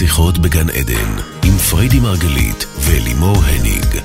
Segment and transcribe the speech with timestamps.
[0.00, 4.00] שיחות בגן עדן, עם פריידי מרגלית ולימור הניג.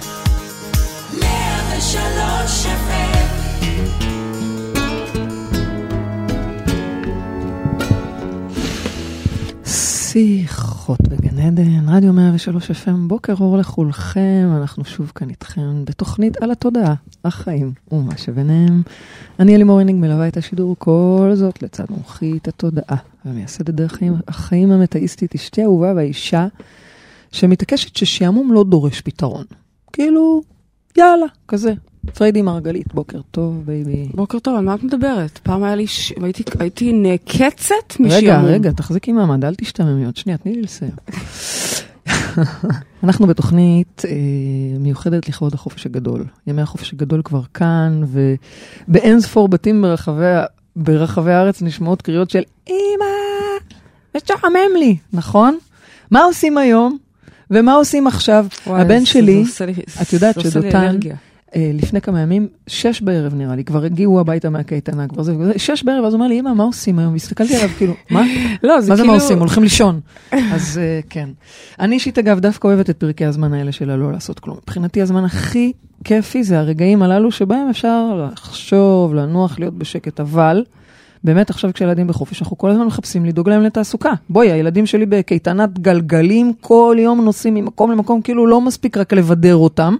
[9.66, 16.52] שיחות בגן עדן, רדיו 103 FM, בוקר אור לכולכם, אנחנו שוב כאן איתכם בתוכנית על
[16.52, 16.94] התודעה,
[17.26, 18.82] החיים ומה שביניהם.
[19.40, 24.72] אני אלימור הניג מלווה את השידור, כל זאת לצד מומחית התודעה ומייסדת דרך החיים, החיים
[24.72, 26.48] המטאיסטית, אשתי אהובה והאישה
[27.32, 29.46] שמתעקשת ששעמום לא דורש פתרון.
[29.94, 30.42] כאילו,
[30.98, 31.74] יאללה, כזה.
[32.14, 34.08] פריידי מרגלית, בוקר טוב, baby.
[34.14, 35.40] בוקר טוב, על מה את מדברת?
[35.44, 36.14] פעם היה לי, ש...
[36.24, 38.12] הייתי, הייתי נעקצת משעמום.
[38.12, 40.92] רגע, רגע, תחזיקי מעמד, אל תשתממי עוד שנייה, תני לי לסיים.
[43.04, 44.12] אנחנו בתוכנית אה,
[44.80, 46.26] מיוחדת לכבוד החופש הגדול.
[46.48, 48.02] ימי החופש הגדול כבר כאן,
[48.88, 50.26] ובאין ספור בתים ברחבי,
[50.76, 53.06] ברחבי הארץ נשמעות קריאות של אמא,
[54.16, 55.58] משעמם לי, נכון?
[56.12, 56.98] מה עושים היום?
[57.52, 58.46] ומה עושים עכשיו?
[58.68, 59.44] וואי, הבן שלי,
[60.02, 60.98] את יודעת שדותן,
[61.58, 66.06] לפני כמה ימים, שש בערב נראה לי, כבר הגיעו הביתה מהקייטנה, כבר זה, שש בערב,
[66.06, 67.16] אז הוא אומר לי, אמא, מה עושים היום?
[67.16, 68.24] הסתכלתי עליו, כאילו, מה?
[68.64, 69.14] לא, זה מה זה כאילו...
[69.16, 69.40] מה עושים?
[69.40, 70.00] הולכים לישון.
[70.54, 71.30] אז אה, כן.
[71.80, 74.58] אני אישית, אגב, דווקא אוהבת את פרקי הזמן האלה של הלא לעשות כלום.
[74.64, 75.72] מבחינתי הזמן הכי
[76.04, 80.64] כיפי זה הרגעים הללו שבהם אפשר לחשוב, לנוח, להיות בשקט, אבל...
[81.26, 84.14] באמת עכשיו כשילדים בחופש, אנחנו כל הזמן מחפשים לדאוג להם לתעסוקה.
[84.30, 89.56] בואי, הילדים שלי בקייטנת גלגלים, כל יום נוסעים ממקום למקום, כאילו לא מספיק רק לבדר
[89.56, 89.96] אותם,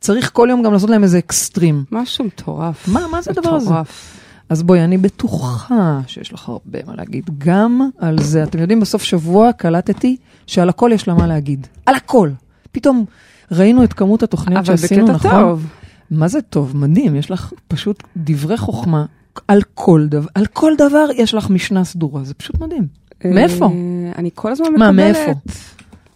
[0.00, 1.84] צריך כל יום גם לעשות להם איזה אקסטרים.
[1.92, 2.88] משהו מטורף.
[2.88, 3.70] מה, מה זה הדבר הזה?
[3.70, 4.18] מטורף.
[4.48, 8.42] אז בואי, אני בטוחה שיש לך הרבה מה להגיד גם על זה.
[8.42, 11.66] אתם יודעים, בסוף שבוע קלטתי שעל הכל יש לה מה להגיד.
[11.86, 12.30] על הכל.
[12.72, 13.04] פתאום
[13.52, 15.30] ראינו את כמות התוכניות אבל שעשינו, בקטע נכון?
[15.30, 15.66] טוב.
[16.10, 16.76] מה זה טוב?
[16.76, 19.04] מדהים, יש לך פשוט דברי חוכמה
[19.48, 22.86] על כל דבר, על כל דבר יש לך משנה סדורה, זה פשוט מדהים.
[23.24, 23.66] מאיפה?
[23.66, 23.70] אה,
[24.18, 24.80] אני כל הזמן מקבלת...
[24.80, 25.32] מה, מאיפה?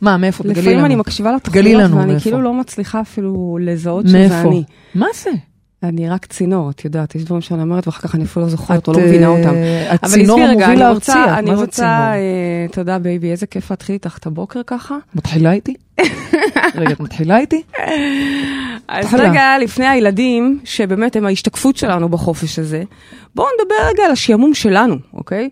[0.00, 0.42] מה, מאיפה?
[0.44, 0.86] תגלי לפעמים לנו.
[0.86, 2.22] אני מקשיבה לתוכניות ואני מאיפה.
[2.22, 4.48] כאילו לא מצליחה אפילו לזהות שזה מאיפה?
[4.48, 4.64] אני.
[4.94, 5.30] מה זה?
[5.82, 8.88] אני רק צינור, את יודעת, יש דברים שאני אומרת ואחר כך אני אפילו לא זוכרת
[8.88, 9.54] או לא מבינה אה, אותם.
[9.90, 11.92] הצינור המוביל אני רוצה, אני מה זה רוצה, צינור?
[11.92, 14.96] אה, תודה baby, איזה כיף להתחיל איתך את הבוקר ככה.
[15.14, 15.74] מתחילה איתי?
[16.74, 17.62] רגע, את מתחילה איתי?
[18.88, 19.14] אז.
[19.14, 22.82] רגע, לפני הילדים, שבאמת הם ההשתקפות שלנו בחופש הזה,
[23.34, 25.48] בואו נדבר רגע על השעמום שלנו, אוקיי?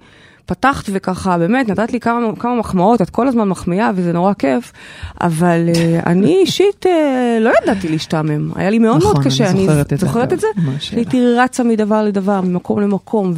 [0.51, 4.73] פתחת וככה, באמת, נתת לי כמה, כמה מחמאות, את כל הזמן מחמיאה וזה נורא כיף,
[5.21, 9.51] אבל אה, אני אישית אה, לא ידעתי להשתעמם, היה לי מאוד נכון, מאוד קשה.
[9.51, 10.33] אני זוכרת את זה, זוכרת.
[10.33, 10.47] את זה?
[10.93, 13.33] הייתי רצה מדבר לדבר, ממקום למקום,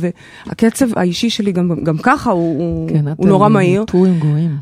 [0.46, 3.84] והקצב האישי שלי גם, גם ככה הוא, כן, הוא נורא מהיר.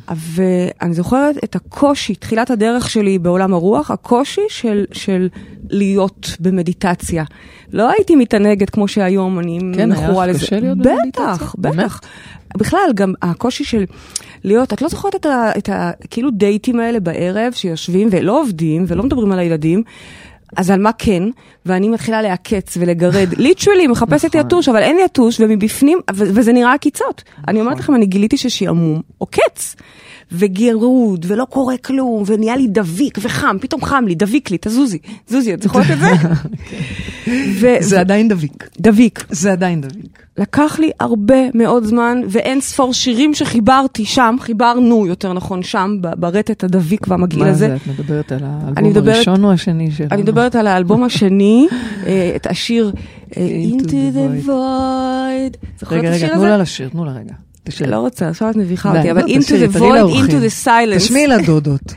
[0.09, 5.29] ואני זוכרת את הקושי, תחילת הדרך שלי בעולם הרוח, הקושי של, של
[5.71, 7.25] להיות במדיטציה.
[7.73, 10.39] לא הייתי מתענגת כמו שהיום, אני כן, היה מכורה לזה.
[10.39, 10.91] קשה להיות בטח,
[11.59, 11.85] במדיטציה?
[11.85, 12.01] בטח.
[12.57, 13.85] בכלל, גם הקושי של
[14.45, 15.51] להיות, את לא זוכרת את ה...
[15.59, 19.83] את ה כאילו דייטים האלה בערב, שיושבים ולא עובדים ולא מדברים על הילדים.
[20.57, 21.23] אז על מה כן?
[21.67, 24.41] ואני מתחילה לעקץ ולגרד, ליטרלי מחפשת נכון.
[24.41, 27.23] יתוש, אבל אין יתוש, ומבפנים, וזה נראה עקיצות.
[27.37, 27.57] אני נכון.
[27.67, 29.77] אומרת לכם, אני גיליתי ששעמום עוקץ.
[30.33, 34.99] וגירוד, ולא קורה כלום, ונהיה לי דביק וחם, פתאום חם לי, דביק לי, תזוזי,
[35.29, 36.11] זוזי, את זוכרת את זה?
[37.61, 38.69] ו- זה עדיין דביק.
[38.81, 39.25] דביק.
[39.31, 40.19] זה עדיין דביק.
[40.39, 46.65] לקח לי הרבה מאוד זמן, ואין ספור שירים שחיברתי שם, חיברנו יותר נכון שם, ברטט
[46.65, 47.67] הדביק והמגעיל מה הזה.
[47.69, 50.11] זה, את מדברת על האלבום מדברת- הראשון או השני שלנו?
[50.13, 51.67] אני מדברת על האלבום השני,
[52.07, 52.93] אה, את השיר
[53.37, 53.49] אה,
[53.79, 55.57] Into the Void.
[55.91, 56.45] רגע, רגע, תנו?
[56.45, 57.35] לה לשיר, תנו לה רגע.
[57.87, 60.15] לא רוצה, עכשיו את מביכה אותי, אבל Into the Void.
[60.15, 60.97] Into the Silence.
[60.97, 61.81] תשמיעי לדודות.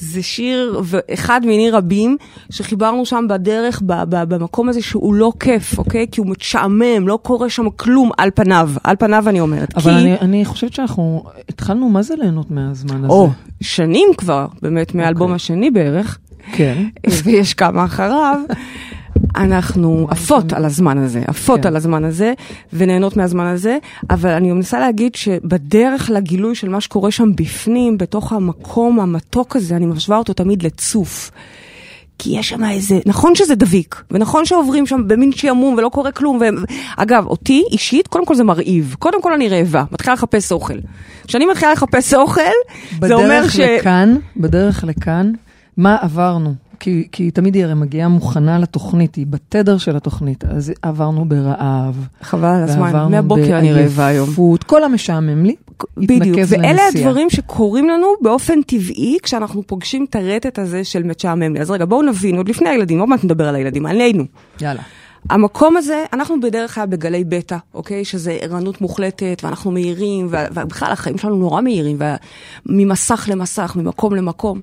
[0.00, 0.80] זה שיר,
[1.14, 2.16] אחד מיני רבים,
[2.50, 6.06] שחיברנו שם בדרך, ב- ב- במקום הזה שהוא לא כיף, אוקיי?
[6.12, 9.74] כי הוא משעמם, לא קורה שם כלום על פניו, על פניו אני אומרת.
[9.76, 9.98] אבל כי...
[9.98, 13.06] אני- אני חושבת שאנחנו התחלנו, מה זה ליהנות מהזמן הזה?
[13.12, 13.30] או,
[13.60, 16.18] שנים כבר, באמת, מהאלבום השני בערך,
[16.52, 16.84] כן.
[17.24, 18.40] ויש כמה אחריו,
[19.36, 21.68] אנחנו עפות על הזמן הזה, עפות כן.
[21.68, 22.32] על הזמן הזה,
[22.72, 23.78] ונהנות מהזמן הזה,
[24.10, 29.76] אבל אני מנסה להגיד שבדרך לגילוי של מה שקורה שם בפנים, בתוך המקום המתוק הזה,
[29.76, 31.30] אני משווה אותו תמיד לצוף.
[32.18, 36.38] כי יש שם איזה, נכון שזה דביק, ונכון שעוברים שם במין שעמום ולא קורה כלום.
[36.40, 36.44] ו...
[36.96, 38.96] אגב, אותי אישית, קודם כל זה מרהיב.
[38.98, 40.78] קודם כל אני רעבה, מתחילה לחפש אוכל.
[41.26, 42.40] כשאני מתחילה לחפש אוכל,
[43.00, 43.60] זה אומר בדרך ש...
[43.60, 45.32] לכאן, בדרך לכאן,
[45.76, 46.67] מה עברנו?
[46.80, 52.06] כי, כי תמיד היא הרי מגיעה מוכנה לתוכנית, היא בתדר של התוכנית, אז עברנו ברעב.
[52.22, 54.26] חבל על הזמן, ועברנו מהבוקר אני רעבה היום.
[54.26, 55.54] בעייפות, כל המשעמם לי,
[55.96, 56.82] בדיוק, ואלה.
[56.94, 61.60] הדברים שקורים לנו באופן טבעי כשאנחנו פוגשים את הרטט הזה של משעמם לי.
[61.60, 64.24] אז רגע, בואו נבין, עוד לפני הילדים, עוד מעט נדבר על הילדים, עלינו.
[64.60, 64.82] יאללה.
[65.30, 68.04] המקום הזה, אנחנו בדרך כלל בגלי בטא, אוקיי?
[68.04, 72.14] שזה ערנות מוחלטת, ואנחנו מהירים, ובכלל החיים שלנו נורא מהירים, ו-
[72.66, 74.60] ממסך למסך, ממקום למקום.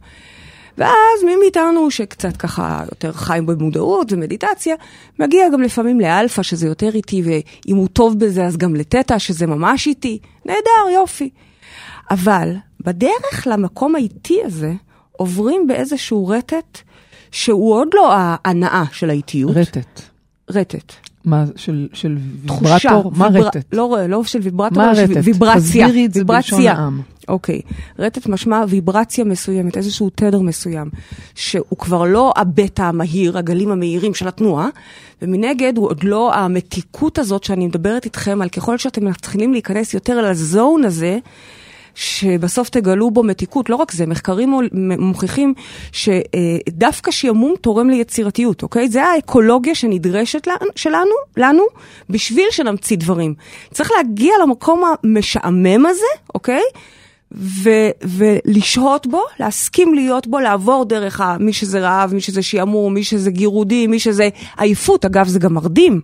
[0.78, 4.76] ואז מי מאיתנו שקצת ככה יותר חי במודעות ומדיטציה,
[5.20, 9.48] מגיע גם לפעמים לאלפא, שזה יותר איטי, ואם הוא טוב בזה, אז גם לתטא, שזה
[9.48, 10.20] ממש איטי.
[10.46, 11.30] נהדר, יופי.
[12.12, 14.74] אבל בדרך למקום האיטי הזה,
[15.12, 16.80] עוברים באיזשהו רטט,
[17.32, 19.52] שהוא עוד לא ההנאה של האיטיות.
[19.56, 20.02] רטט.
[20.50, 20.94] רטט.
[21.26, 22.78] מה, של, של תחושה.
[22.88, 23.12] ויברטור?
[23.16, 23.74] מה ויבר- רטט?
[23.74, 25.18] לא, לא של ויברטור, מה רטט?
[25.24, 25.62] ויברציה.
[25.62, 26.82] תסבירי את זה בלשון ויברציה.
[26.84, 27.02] העם.
[27.28, 27.62] אוקיי.
[28.00, 30.90] רטט משמע ויברציה מסוימת, איזשהו תדר מסוים,
[31.36, 34.68] שהוא כבר לא הבטא המהיר, הגלים המהירים של התנועה,
[35.22, 40.30] ומנגד הוא עוד לא המתיקות הזאת שאני מדברת איתכם על ככל שאתם מתחילים להיכנס יותר
[40.30, 41.18] לזון הזה,
[41.96, 43.70] שבסוף תגלו בו מתיקות.
[43.70, 44.54] לא רק זה, מחקרים
[45.00, 45.54] מוכיחים
[45.92, 48.90] שדווקא שעמום תורם ליצירתיות, אוקיי?
[48.90, 51.64] זה האקולוגיה שנדרשת לנו- שלנו, לנו,
[52.10, 53.34] בשביל שנמציא דברים.
[53.74, 56.06] צריך להגיע למקום המשעמם הזה,
[56.36, 56.62] אוקיי?
[57.32, 62.94] ו- ולשהות בו, להסכים להיות בו, לעבור דרך ה- מי שזה רעב, מי שזה שעמום,
[62.94, 66.02] מי שזה גירודים, מי שזה עייפות, אגב זה גם מרדים.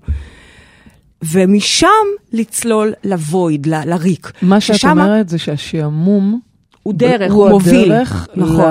[1.31, 1.87] ומשם
[2.33, 4.31] לצלול לוויד, ל- לריק.
[4.41, 6.39] מה שאת ששמה- אומרת זה שהשעמום
[6.83, 7.91] הוא דרך, הוא הוא מוביל.
[7.91, 8.63] הדרך נכון.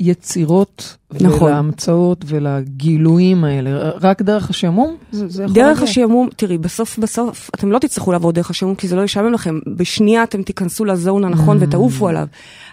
[0.00, 1.50] ליצירות נכון.
[1.52, 3.90] ולהמצאות ולגילויים האלה.
[4.00, 4.96] רק דרך השעמום?
[5.12, 5.82] זה, זה יכול דרך.
[5.82, 9.58] השעמום, תראי, בסוף בסוף, אתם לא תצטרכו לעבור דרך השעמום כי זה לא ישעמם לכם.
[9.76, 11.60] בשנייה אתם תיכנסו לזון הנכון Mm.
[11.62, 12.26] ותעופו עליו.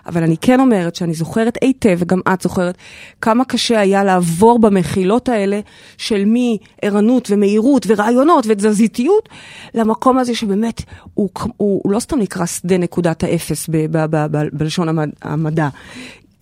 [0.06, 2.78] אבל אני כן אומרת שאני זוכרת היטב, וגם את זוכרת,
[3.22, 5.60] כמה קשה היה לעבור במחילות האלה
[5.98, 9.30] של מערנות ומהירות ורעיונות ותזזיתיות,
[9.76, 10.82] למקום הזה שבאמת
[11.14, 15.10] הוא, הוא, הוא לא סתם נקרא שדה נקודת האפס ב, ב, ב, ב, בלשון המד,
[15.22, 15.70] המדע.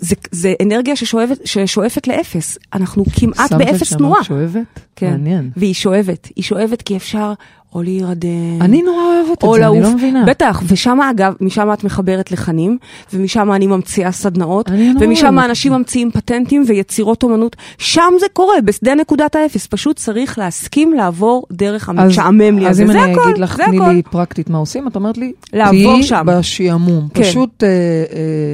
[0.01, 2.57] זה, זה אנרגיה ששואפת, ששואפת לאפס.
[2.73, 4.23] אנחנו כמעט שמת לב באפס שאמרת תנועה.
[4.23, 4.79] שואבת?
[4.95, 5.11] כן.
[5.11, 5.51] מעניין.
[5.57, 7.33] והיא שואבת, היא שואבת כי אפשר
[7.75, 8.61] או להירדם.
[8.61, 9.77] אני נורא אוהבת את זה, אני לעוף.
[9.83, 10.23] לא מבינה.
[10.25, 12.77] בטח, ושם אגב, משם את מחברת לחנים,
[13.13, 17.55] ומשם אני ממציאה סדנאות, אני ומשם אוהבת אנשים ממציאים פטנטים ויצירות אומנות.
[17.77, 19.67] שם זה קורה, בשדה נקודת האפס.
[19.67, 22.83] פשוט צריך להסכים לעבור דרך המשעמם לי אז הזה.
[22.83, 23.79] אם זה אני הכל, אגיד לך, תני.
[23.93, 26.25] לי פרקטית מה עושים, את אומרת לי, לעבור תהיי שם.
[26.27, 27.07] בשעמום.
[27.13, 27.23] כן.
[27.23, 27.73] פשוט אה, אה,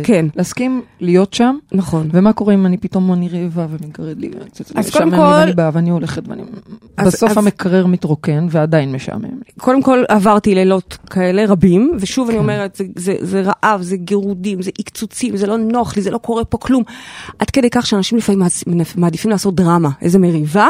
[0.03, 0.25] כן.
[0.35, 1.55] להסכים להיות שם.
[1.71, 2.09] נכון.
[2.13, 4.29] ומה קורה אם אני פתאום אני רעבה ומגרד לי,
[4.75, 6.41] אז קודם כל- ואני באה ואני הולכת ואני...
[6.97, 9.27] אז- בסוף אז- המקרר מתרוקן ועדיין משעמם לי.
[9.57, 12.33] קודם כל עברתי לילות כאלה רבים, ושוב כן.
[12.33, 16.11] אני אומרת, זה, זה, זה רעב, זה גירודים, זה עקצוצים, זה לא נוח לי, זה
[16.11, 16.83] לא קורה פה כלום.
[17.39, 18.41] עד כדי כך שאנשים לפעמים
[18.95, 20.67] מעדיפים לעשות דרמה, איזה מריבה,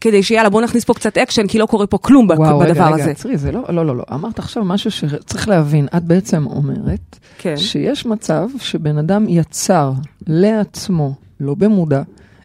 [0.00, 2.86] כדי שיאללה בוא נכניס פה קצת אקשן, כי לא קורה פה כלום וואו, בדבר רגע,
[2.86, 3.10] רגע, הזה.
[3.10, 4.04] עצרי, זה לא, לא, לא, לא.
[4.12, 5.86] אמרת עכשיו משהו שצריך להבין.
[5.96, 7.56] את בעצם אומרת כן.
[7.56, 9.92] שיש מצב שבן אדם יצר
[10.26, 12.02] לעצמו, לא במודע,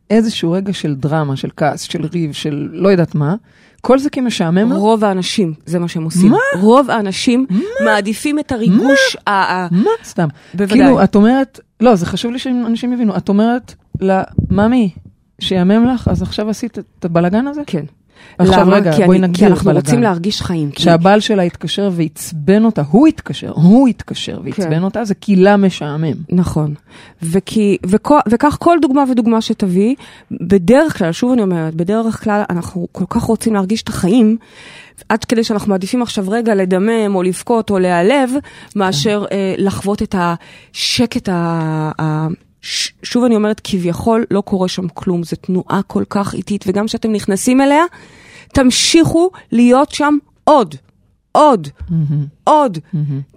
[0.10, 3.36] איזשהו רגע של דרמה, של כעס, של ריב, של לא יודעת מה,
[3.82, 4.80] כל זה כי משעמם לו?
[4.80, 6.32] רוב האנשים, זה מה שהם עושים.
[6.32, 6.38] מה?
[6.62, 7.46] רוב האנשים
[7.86, 9.32] מעדיפים את הריגוש ה...
[9.32, 9.90] ה- מה?
[10.04, 10.28] סתם.
[10.54, 10.78] בוודאי.
[10.80, 14.90] כאילו, את אומרת, לא, זה חשוב לי שאנשים יבינו, את אומרת לה, ממי,
[15.42, 17.62] שיאמם לך, אז עכשיו עשית את הבלגן הזה?
[17.68, 17.86] כן.
[18.38, 18.76] עכשיו למה?
[18.76, 19.80] רגע, כי בואי נגדיר כי אנחנו בלגן.
[19.80, 20.72] רוצים להרגיש חיים.
[20.72, 24.84] כשהבעל שלה התקשר ועצבן אותה, הוא התקשר, הוא התקשר ועצבן כן.
[24.84, 26.14] אותה, זה כי לה משעמם.
[26.30, 26.74] נכון.
[27.24, 29.96] וכי, וכו, וכך כל דוגמה ודוגמה שתביא,
[30.32, 34.38] בדרך כלל, שוב אני אומרת, בדרך כלל אנחנו כל כך רוצים להרגיש את החיים,
[35.10, 38.32] עד כדי שאנחנו מעדיפים עכשיו רגע לדמם או לבכות או להיעלב,
[38.76, 41.92] מאשר אה, לחוות את השקט ה...
[42.02, 42.28] ה
[42.62, 46.86] ש- שוב אני אומרת, כביכול לא קורה שם כלום, זו תנועה כל כך איטית, וגם
[46.86, 47.84] כשאתם נכנסים אליה,
[48.54, 50.76] תמשיכו להיות שם עוד,
[51.32, 51.68] עוד,
[52.44, 52.78] עוד,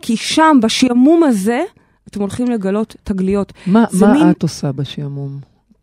[0.03, 1.63] כי שם, בשעמום הזה,
[2.09, 3.53] אתם הולכים לגלות תגליות.
[3.67, 5.39] מה, זה מה מין- את עושה בשעמום?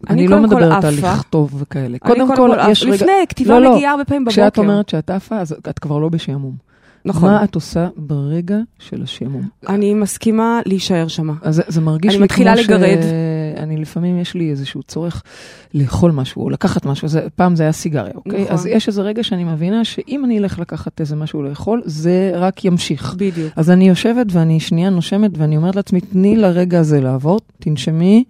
[0.09, 0.93] אני אני לא כל מדברת על.
[0.97, 1.99] לכתוב וכאלה.
[1.99, 2.93] קודם כל, יש רגע...
[2.95, 3.75] לפני, כתיבה לא, לא.
[3.75, 4.41] מגיעה הרבה פעמים בבוקר.
[4.41, 6.68] כשאת אומרת שאת עפה, אז את כבר לא בשעמום.
[7.05, 7.31] נכון.
[7.31, 9.47] מה את עושה ברגע של השעמום?
[9.67, 11.33] אני מסכימה להישאר שמה.
[11.41, 12.97] אז זה, זה מרגיש אני לי מתחילה כמו לגרד.
[13.59, 15.23] שאני לפעמים יש לי איזשהו צורך
[15.73, 18.43] לאכול משהו או לקחת משהו, זה, פעם זה היה סיגריה, אוקיי?
[18.43, 18.53] נכון.
[18.53, 22.65] אז יש איזה רגע שאני מבינה שאם אני אלך לקחת איזה משהו לאכול, זה רק
[22.65, 23.15] ימשיך.
[23.17, 23.53] בדיוק.
[23.55, 28.23] אז אני יושבת ואני שנייה נושמת ואני אומרת לעצמי, תני לרגע הזה לעבור, תנשמי.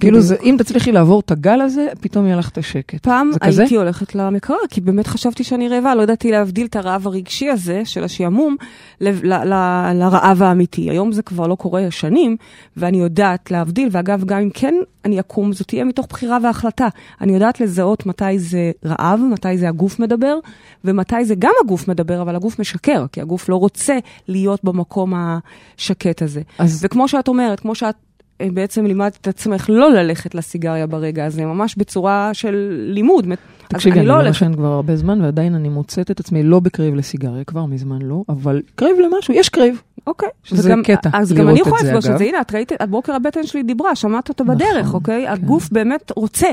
[0.00, 3.02] כאילו זה, אם תצליחי לעבור את הגל הזה, פתאום יהיה לך את השקט.
[3.02, 3.30] פעם?
[3.40, 7.82] הייתי הולכת למקרר, כי באמת חשבתי שאני רעבה, לא ידעתי להבדיל את הרעב הרגשי הזה
[7.84, 8.56] של השעמום
[9.00, 10.90] לרעב האמיתי.
[10.90, 12.36] היום זה כבר לא קורה שנים,
[12.76, 16.88] ואני יודעת להבדיל, ואגב, גם אם כן אני אקום, זו תהיה מתוך בחירה והחלטה.
[17.20, 20.38] אני יודעת לזהות מתי זה רעב, מתי זה הגוף מדבר,
[20.84, 26.22] ומתי זה גם הגוף מדבר, אבל הגוף משקר, כי הגוף לא רוצה להיות במקום השקט
[26.22, 26.40] הזה.
[26.58, 27.94] אז וכמו שאת אומרת, כמו שאת
[28.50, 33.26] בעצם לימדת את עצמך לא ללכת לסיגריה ברגע הזה, ממש בצורה של לימוד.
[33.68, 37.44] תקשיבי, אני לא מעשן כבר הרבה זמן, ועדיין אני מוצאת את עצמי לא בקריב לסיגריה,
[37.44, 39.82] כבר מזמן לא, אבל קריב למשהו, יש קריב.
[40.06, 40.28] אוקיי.
[40.44, 42.18] שזה גם, קטע אז גם אני יכולה לפגוש את.
[42.18, 42.24] זה.
[42.24, 45.26] הנה, את ראית, הבוקר הבטן שלי דיברה, שמעת אותה בדרך, נכון, אוקיי?
[45.26, 45.32] כן.
[45.32, 46.48] הגוף באמת רוצה.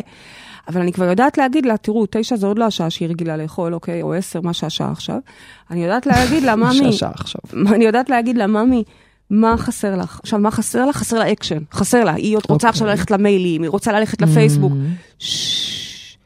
[0.68, 3.74] אבל אני כבר יודעת להגיד לה, תראו, תשע זה עוד לא השעה שהיא רגילה לאכול,
[3.74, 4.02] אוקיי?
[4.02, 5.20] או עשר, מה שהשעה עכשיו.
[5.72, 7.42] אני יודעת להגיד לה, ממי, שהשעה עכשיו.
[7.74, 8.84] אני יודעת להגיד לה, ממי,
[9.30, 10.20] מה חסר לך?
[10.24, 10.98] עכשיו, מה חסר לך?
[10.98, 11.58] חסר לה אקשן.
[11.74, 12.14] חסר לה.
[12.14, 12.70] היא עוד רוצה אוקיי.
[12.70, 14.72] עכשיו ללכת למיילים, היא רוצה ללכת לפייסבוק.
[14.72, 14.76] Mm,
[15.20, 16.18] שש.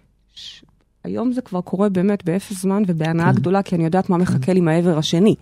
[1.04, 3.36] היום זה כבר קורה באמת באפס זמן ובהנאה כן.
[3.36, 5.36] גדולה, כי אני יודעת מה מחכה לי מהעבר השני.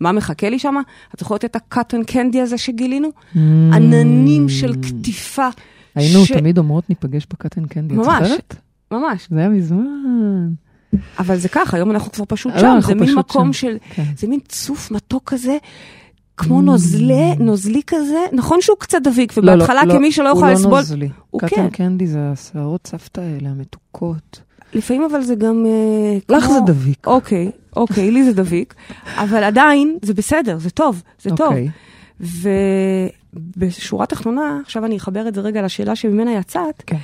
[0.00, 0.74] מה מחכה לי שם?
[1.14, 3.08] את זוכרת את ה cotton candy הזה שגילינו?
[3.08, 3.38] mm.
[3.74, 5.48] עננים של קטיפה.
[5.94, 8.00] היינו ש- תמיד אומרות ניפגש ב cotton candy, את.
[8.04, 8.54] זוכרת?
[8.90, 9.28] ממש.
[9.30, 9.84] זה היה מזמן.
[11.18, 13.60] אבל זה ככה, היום אנחנו כבר פשוט שם, זה מין מקום שם.
[13.68, 14.04] של, כן.
[14.16, 15.56] זה מין צוף מתוק כזה.
[16.38, 20.36] כמו נוזלה, נוזלי כזה, נכון שהוא קצת דביק, לא, לא, ובהתחלה לא, כמי שלא הוא
[20.36, 21.08] יכולה לא לסבול, נוזלי.
[21.30, 21.68] הוא קטן כן.
[21.70, 24.40] קנדי זה השערות סבתא האלה, המתוקות.
[24.74, 25.66] לפעמים אבל זה גם...
[25.66, 27.06] אה, לך כמו- זה דביק.
[27.06, 28.74] אוקיי, אוקיי, לי זה דביק,
[29.24, 31.48] אבל עדיין זה בסדר, זה טוב, זה טוב.
[31.52, 31.68] אוקיי.
[33.56, 36.96] ובשורה תחתונה, עכשיו אני אחבר את זה רגע לשאלה שממנה יצאת, כן.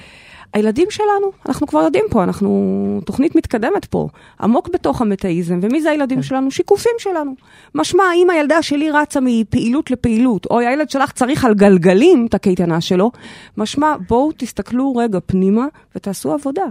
[0.54, 4.08] הילדים שלנו, אנחנו כבר יודעים פה, אנחנו תוכנית מתקדמת פה,
[4.40, 6.22] עמוק בתוך המטאיזם, ומי זה הילדים כן.
[6.22, 6.50] שלנו?
[6.50, 7.34] שיקופים שלנו.
[7.74, 12.80] משמע, אם הילדה שלי רצה מפעילות לפעילות, או הילד שלך צריך על גלגלים את הקייטנה
[12.80, 13.10] שלו,
[13.56, 16.64] משמע, בואו תסתכלו רגע פנימה ותעשו עבודה.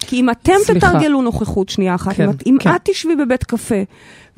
[0.00, 0.90] כי אם אתם סליחה.
[0.90, 2.74] תתרגלו נוכחות שנייה אחת, כן, אם, כן.
[2.76, 3.82] את תשבי בבית קפה,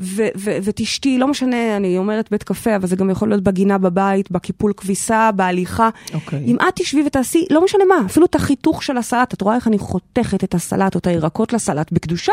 [0.02, 3.78] ו- ו- ותשתי, לא משנה, אני אומרת בית קפה, אבל זה גם יכול להיות בגינה
[3.78, 5.88] בבית, בקיפול כביסה, בהליכה.
[6.14, 6.44] אוקיי.
[6.44, 9.68] אם את תשבי ותעשי, לא משנה מה, אפילו את החיתוך של הסלט, את רואה איך
[9.68, 12.32] אני חותכת את הסלט או את הירקות לסלט בקדושה.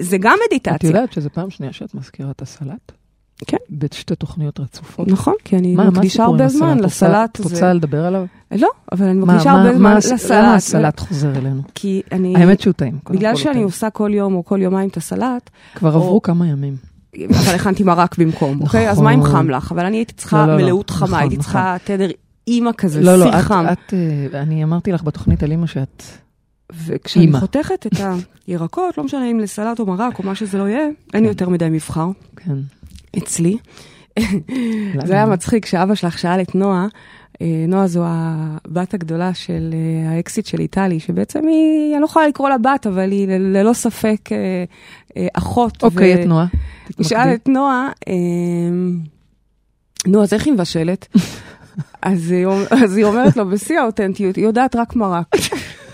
[0.00, 0.74] זה גם מדיטציה.
[0.76, 2.92] את יודעת שזו פעם שנייה שאת מזכירה את הסלט?
[3.46, 3.56] כן.
[3.70, 5.08] בשתי תוכניות רצופות.
[5.08, 6.78] נכון, כי אני מה- מה מקדישה הרבה זמן?
[6.78, 7.40] לסלט.
[7.40, 8.24] את רוצה לדבר עליו?
[8.52, 10.30] לא, אבל אני מה- מקדישה מה- הרבה זמן מה- לסלט.
[10.30, 11.62] למה הסלט חוזר אלינו?
[11.74, 12.36] כי אני...
[12.36, 12.98] האמת שהוא טעים.
[13.10, 13.62] בגלל שאני.
[13.62, 16.76] עושה כל יום או כל יומיים את הסלט, כבר או- עברו כמה ימים.
[17.30, 18.90] אבל הכנתי מרק במקום, אוקיי?
[18.90, 19.32] אז מה אם נכון.
[19.32, 19.72] חם לך?
[19.72, 20.64] אבל אני הייתי צריכה לא, לא, לא.
[20.64, 21.44] מלאות חמה, נכון, הייתי נכון.
[21.52, 22.08] צריכה תדר
[22.48, 23.64] אימא כזה, לא, לא, סיר חם.
[23.72, 23.94] את,
[24.34, 26.02] אה, אני אמרתי לך בתוכנית על אימא שאת...
[26.86, 27.32] וכשאני.
[27.32, 27.92] חותכת את
[28.46, 31.48] הירקות, לא משנה אם לסלט או מרק או מה שזה לא יהיה, אין לי יותר
[31.48, 32.56] מדי מבחר כן.
[33.18, 33.56] אצלי.
[35.04, 36.86] זה היה מצחיק שאבא שלך שאל את נועה,
[37.42, 42.28] אה, נועה זו הבת הגדולה של אה, האקסיט של איטלי, שבעצם היא, אני לא יכולה
[42.28, 45.82] לקרוא לה בת, אבל היא ללא ספק אה, אחות.
[45.82, 46.46] אוקיי, את נועה.
[46.96, 47.88] הוא שאל את נועה,
[50.06, 51.06] נו, אז איך היא מבשלת?
[52.02, 55.26] היא אז היא אומרת לו, בשיא האותנטיות, היא יודעת רק מרק.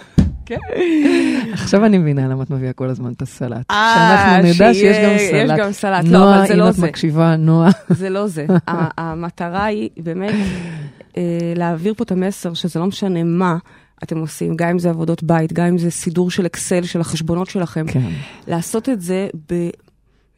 [1.52, 3.70] עכשיו אני מבינה למה את מביאה כל הזמן את הסלט.
[3.70, 5.58] אה, שאנחנו נדע שיש גם יש סלט.
[5.58, 6.04] גם סלט.
[6.04, 6.82] לא, אבל זה לא נועה, אם זה.
[6.82, 7.70] את מקשיבה, נועה.
[7.90, 8.46] זה לא זה.
[8.99, 10.34] המטרה היא באמת
[11.16, 11.22] אה,
[11.56, 13.56] להעביר פה את המסר שזה לא משנה מה
[14.02, 17.50] אתם עושים, גם אם זה עבודות בית, גם אם זה סידור של אקסל של החשבונות
[17.50, 18.11] שלכם, כן.
[18.46, 19.68] לעשות את זה ב...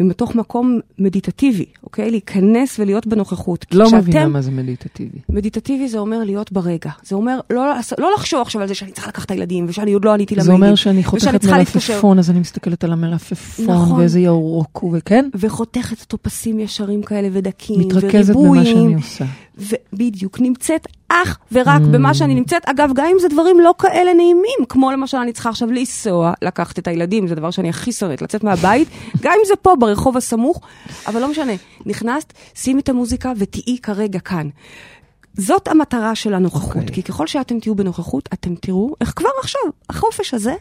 [0.00, 2.10] מתוך מקום מדיטטיבי, אוקיי?
[2.10, 3.66] להיכנס ולהיות בנוכחות.
[3.72, 5.18] לא כשאתם- מבינה מה זה מדיטטיבי.
[5.28, 6.90] מדיטטיבי זה אומר להיות ברגע.
[7.02, 7.64] זה אומר לא,
[7.98, 10.40] לא לחשוב עכשיו על זה שאני צריכה לקחת את הילדים, ושאני עוד לא עניתי זה
[10.40, 10.62] למיילים.
[10.62, 11.44] אומר שאני חותכת.
[11.44, 14.00] מלפפון, אז אני מסתכלת על המלפפון, נכון.
[14.00, 15.28] ואיזה ירוק הוא, וכן?
[15.34, 18.64] וחותכת אותו פסים ישרים כאלה ודקים, מתרכזת במה וריבועים.
[18.76, 19.24] שאני עושה.
[19.58, 21.84] ובדיוק, נמצאת אך ורק Mm.
[21.92, 22.68] במה שאני נמצאת.
[22.68, 26.78] אגב, גם אם זה דברים לא כאלה נעימים, כמו למשל אני צריכה עכשיו לנסוע, לקחת
[26.78, 28.88] את הילדים, זה דבר שאני הכי שונאת, לצאת מהבית,
[29.22, 30.60] גם אם זה פה ברחוב הסמוך,
[31.06, 31.52] אבל לא משנה.
[31.86, 34.48] נכנסת, שימי את המוזיקה ותהיי כרגע כאן.
[35.36, 36.94] זאת המטרה של הנוכחות, אוקיי.
[36.94, 40.54] כי ככל שאתם תהיו בנוכחות, אתם תראו איך כבר עכשיו, החופש הזה,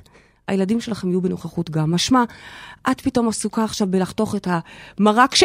[0.47, 1.91] הילדים שלכם יהיו בנוכחות גם.
[1.91, 2.23] משמע,
[2.91, 5.35] את פתאום עסוקה עכשיו בלחתוך את המרק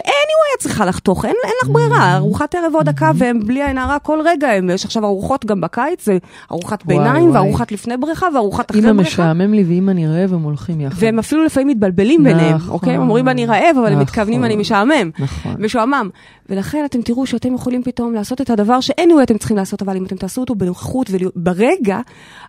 [0.49, 3.99] היה צריכה לחתוך, אין, אין לך ברירה, ארוחת ערב עוד דקה, והם בלי עין הרע
[3.99, 6.19] כל רגע, הם, יש עכשיו ארוחות גם בקיץ, זה
[6.53, 7.35] ארוחת ביניים.
[7.35, 9.23] וארוחת לפני בריכה, וארוחת אחרי אם בריכה.
[9.23, 10.97] משעמם לי ואם אני רעב, הם הולכים יחד.
[10.99, 12.71] והם אפילו לפעמים מתבלבלים ביניהם, נכון.
[12.71, 12.95] אוקיי?
[12.95, 14.03] הם אומרים אני רעב, אבל הם נכון.
[14.03, 15.11] מתכוונים אני משעמם.
[15.19, 15.55] נכון.
[15.59, 16.09] משועמם.
[16.49, 20.05] ולכן אתם תראו שאתם יכולים פתאום לעשות את הדבר שאין אתם צריכים לעשות, אבל אם
[20.05, 22.01] אתם תעשו אותו בנוכחות וברגע,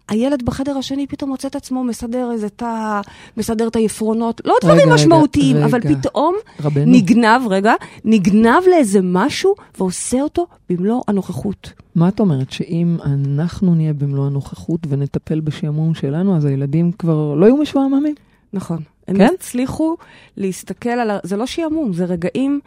[0.10, 3.02] הילד בחדר השני פתאום מוצא את עצמו מסדר איזה תא,
[3.38, 5.66] מסדר את העפרונות, לא דברים רגע, משמעותיים, רגע.
[5.66, 6.92] אבל פתאום רבנו.
[6.92, 7.74] נגנב, רגע,
[8.06, 11.74] נגנב לאיזה משהו ועושה אותו במלוא הנוכחות.
[11.96, 12.52] מה את אומרת?
[12.52, 18.16] שאם אנחנו נהיה במלוא הנוכחות ונטפל בשעמום שלנו, אז הילדים כבר לא יהיו משועממים?
[18.54, 18.78] נכון.
[19.08, 19.30] הם כן?
[19.40, 19.96] הצליחו
[20.38, 22.60] להסתכל על, ה- זה לא שעמום, זה רגעים,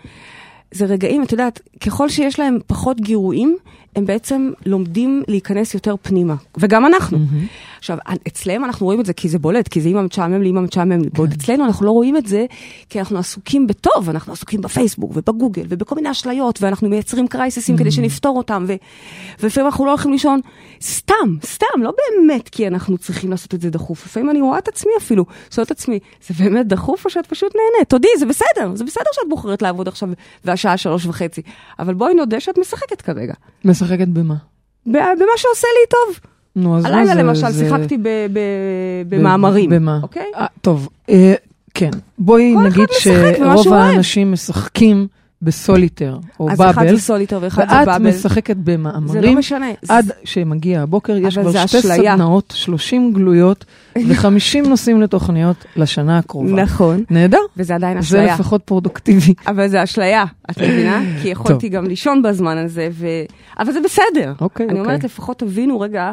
[0.73, 3.57] זה רגעים, את יודעת, ככל שיש להם פחות גירויים,
[3.97, 7.19] הם בעצם לומדים להיכנס יותר פנימה, וגם אנחנו.
[7.19, 7.79] Mm-hmm.
[7.79, 10.61] עכשיו, אצלם אנחנו רואים את זה כי זה בולט, כי זה אימא משעמם לי, אימא
[10.61, 11.11] משעמם לי.
[11.13, 12.47] בעוד אצלנו אנחנו לא רואים את זה,
[12.89, 17.79] כי אנחנו עסוקים בטוב, אנחנו עסוקים בפייסבוק ובגוגל ובכל מיני אשליות, ואנחנו מייצרים קרייססים mm-hmm.
[17.79, 18.75] כדי שנפתור אותם, ו...
[19.41, 20.41] ולפעמים אנחנו לא הולכים לישון
[20.83, 24.07] סתם, סתם, לא באמת כי אנחנו צריכים לעשות את זה דחוף.
[24.07, 27.53] לפעמים אני רואה את עצמי אפילו, שואלת את עצמי, זה באמת דחוף או שאת פשוט
[27.55, 27.89] נהנית?
[27.89, 30.09] תודי, זה בסדר, זה בסדר שאת בוחרת לעבוד עכשיו
[30.45, 31.43] והשעה שלוש וחצי,
[31.79, 33.35] אבל בואי נודה שאת משחקת כרגע.
[33.83, 34.35] משחקת במה?
[34.87, 35.03] במה
[35.37, 36.21] שעושה לי טוב.
[36.57, 38.39] נו, אז הלילה זה- למשל זה- שיחקתי ב- ב-
[39.09, 39.71] במאמרים.
[39.71, 39.99] במה?
[40.03, 40.31] אוקיי?
[40.37, 41.35] אה, טוב, אה,
[41.75, 41.91] כן.
[42.19, 43.73] בואי נגיד שרוב.
[43.73, 45.07] האנשים משחקים
[45.43, 48.09] בסוליטר או אז אחד באבל, זה סוליטר ואחד זה ואת באבל.
[48.09, 49.23] משחקת זה במאמרים.
[49.23, 49.67] לא משנה.
[49.83, 52.13] זה- עד שמגיע הבוקר, יש כבר זה שתי אשליה.
[52.13, 53.65] סדנאות, 30 גלויות
[54.09, 56.53] ו-50 נושאים לתוכניות לשנה הקרובה.
[56.63, 57.05] נכון.
[57.11, 57.39] נהדר.
[57.57, 58.35] וזה עדיין זה אשליה.
[58.35, 59.35] לפחות פרודוקטיבי.
[59.47, 61.03] אבל זה אשליה, את מבינה?
[61.23, 63.07] כי יכולתי גם לישון בזמן הזה, ו...
[63.59, 64.33] אבל זה בסדר.
[64.41, 64.81] אוקיי, אני אוקיי.
[64.93, 66.13] אומרת, לפחות תבינו רגע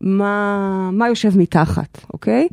[0.00, 0.58] מה,
[0.92, 2.48] מה יושב מתחת, אוקיי?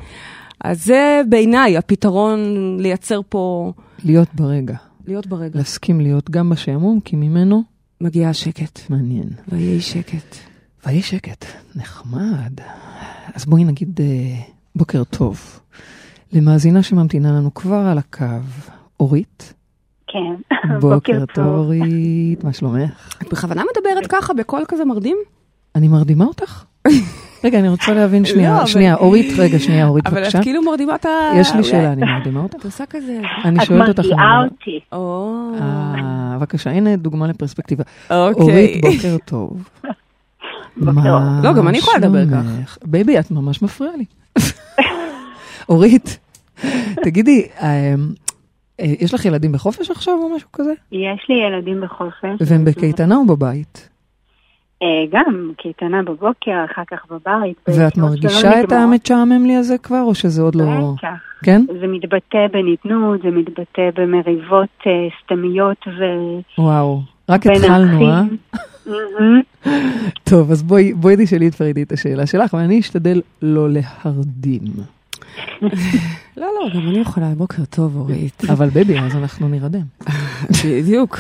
[0.64, 2.40] אז זה בעיניי הפתרון
[2.80, 3.72] לייצר פה,
[4.04, 4.76] להיות ברגע.
[5.08, 5.60] להיות ברגע.
[5.60, 7.64] להסכים להיות גם בשעמום, כי ממנו
[8.02, 9.30] מגיע השקט, מעניין.
[9.48, 10.36] ויהי שקט.
[10.86, 11.46] ויהי שקט,
[11.76, 12.54] נחמד.
[13.34, 14.42] אז בואי נגיד אה,
[14.76, 15.60] בוקר טוב.
[16.34, 18.26] למאזינה שממתינה לנו כבר על הקו,
[19.00, 19.54] אורית.
[20.08, 23.18] כן, בוקר טוב, אורית, מה שלומך?
[23.22, 25.18] את בכוונה מדברת ככה בקול כזה מרדים?
[25.76, 26.66] אני מרדימה אותך?
[27.46, 30.38] רגע, אני רוצה להבין שנייה, לא, אבל- שנייה, אורית, רגע, שנייה, אורית, אבל בבקשה.
[30.38, 31.10] את כאילו מרדימה את ה...
[31.36, 32.56] יש לי שאלה, אני מרדימה אותך?
[32.56, 33.22] את עושה כזה.
[33.46, 34.00] אני את שואלת אותך...
[34.00, 34.80] אני מרגיעה אותי.
[34.92, 37.84] או, אה, בבקשה, הנה דוגמה לפרספקטיבה.
[38.10, 38.42] אוקיי.
[38.44, 39.70] אורית, בוקר טוב.
[40.78, 42.78] מה לא, גם אני יכולה לדבר כך.
[42.84, 44.06] baby, את ממש מפריעה לי.
[45.70, 46.20] אורית,
[47.04, 47.68] תגידי, אה,
[48.80, 50.74] אה, יש לך ילדים בחופש עכשיו או משהו כזה?
[50.92, 52.52] יש לי ילדים בחופש.
[52.52, 53.90] והם בקייטנה או בבית?
[54.82, 57.58] אה, גם קייטנה בבוקר, אחר כך בבית.
[57.68, 58.72] ואת מרגישה את.
[58.72, 60.64] המשעמם לי הזה כבר, או שזה עוד לא...
[60.98, 61.08] בטח.
[61.44, 61.62] כן?
[61.80, 64.92] זה מתבטא בניתנות, זה מתבטא במריבות אה,
[65.24, 66.04] סתמיות ו...
[66.58, 68.22] וואו, רק התחלנו, אה?
[70.30, 74.62] טוב, אז בואי, בואי תשאלי את פרידי את השאלה שלך, ואני אשתדל לא להרדים.
[76.38, 78.44] לא, לא, גם אני יכולה, בוקר טוב, אורית.
[78.50, 79.86] אבל baby, אז אנחנו נרדם.
[80.66, 81.18] בדיוק.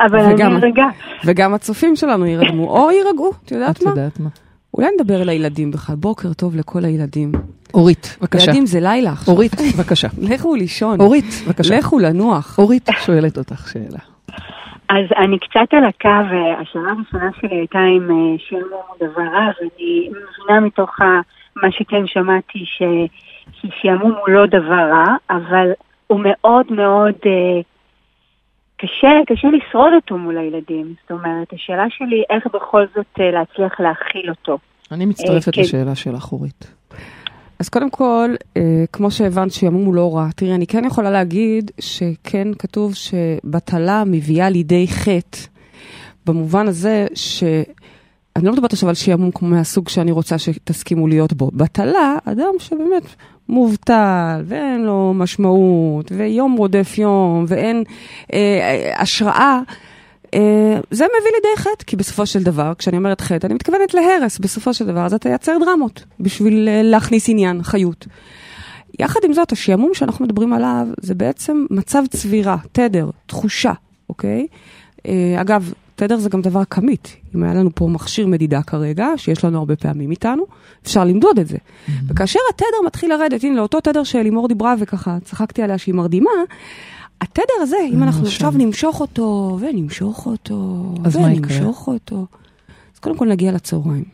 [0.00, 0.84] אבל אני וגם- רגע.
[1.24, 3.90] וגם הצופים שלנו ירדמו, או יירגעו, את יודעת את מה?
[3.90, 4.28] יודעת מה?
[4.74, 7.32] אולי נדבר אל הילדים בכלל, בוקר טוב לכל הילדים.
[7.74, 8.44] אורית, בבקשה.
[8.44, 9.34] ילדים זה לילה עכשיו.
[9.34, 10.08] אורית, בבקשה.
[10.30, 11.00] לכו לישון.
[11.00, 11.78] אורית, בבקשה.
[11.78, 12.58] לכו לנוח.
[12.58, 13.98] אורית שואלת אותך שאלה.
[14.88, 19.22] אז אני קצת על הקו, אה, השאלה הראשונה שלי הייתה עם אה, שעמום הוא דבר
[19.60, 20.90] ואני מבינה מתוך
[21.56, 25.70] מה שכן שמעתי ששעמום הוא לא דבר רע, אבל
[26.06, 27.60] הוא מאוד מאוד אה,
[28.78, 30.94] קשה, קשה לשרוד אותו מול הילדים.
[31.02, 34.58] זאת אומרת, השאלה שלי איך בכל זאת אה, להצליח להכיל אותו.
[34.92, 35.60] אני מצטרפת כן.
[35.60, 36.74] לשאלה שלך, אורית.
[37.58, 41.70] אז קודם כל, אה, כמו שהבנת שעמום הוא לא רע, תראי, אני כן יכולה להגיד
[41.80, 45.38] שכן כתוב שבטלה מביאה לידי חטא,
[46.26, 47.44] במובן הזה ש...
[48.36, 51.50] אני לא מדברת עכשיו על שעמום כמו מהסוג שאני רוצה שתסכימו להיות בו.
[51.54, 53.02] בטלה, אדם שבאמת
[53.48, 57.84] מובטל, ואין לו משמעות, ויום רודף יום, ואין
[58.32, 59.60] אה, אה, השראה,
[60.34, 64.38] אה, זה מביא לידי חטא, כי בסופו של דבר, כשאני אומרת חטא, אני מתכוונת להרס,
[64.38, 68.06] בסופו של דבר, אז אתה תייצר דרמות בשביל אה, להכניס עניין, חיות.
[69.00, 73.72] יחד עם זאת, השעמום שאנחנו מדברים עליו, זה בעצם מצב צבירה, תדר, תחושה,
[74.08, 74.46] אוקיי?
[75.06, 77.16] אה, אגב, תדר זה גם דבר כמית.
[77.34, 80.42] אם היה לנו פה מכשיר מדידה כרגע, שיש לנו הרבה פעמים איתנו,
[80.82, 81.56] אפשר למדוד את זה.
[82.08, 86.30] וכאשר התדר מתחיל לרדת, הנה, לאותו תדר שלימור דיברה וככה צחקתי עליה שהיא מרדימה,
[87.20, 88.34] התדר הזה, אם אנחנו למשל.
[88.34, 90.84] עכשיו נמשוך אותו, ונמשוך אותו?
[91.12, 92.26] ונמשוך אותו,
[92.94, 94.04] אז קודם כל נגיע לצהריים.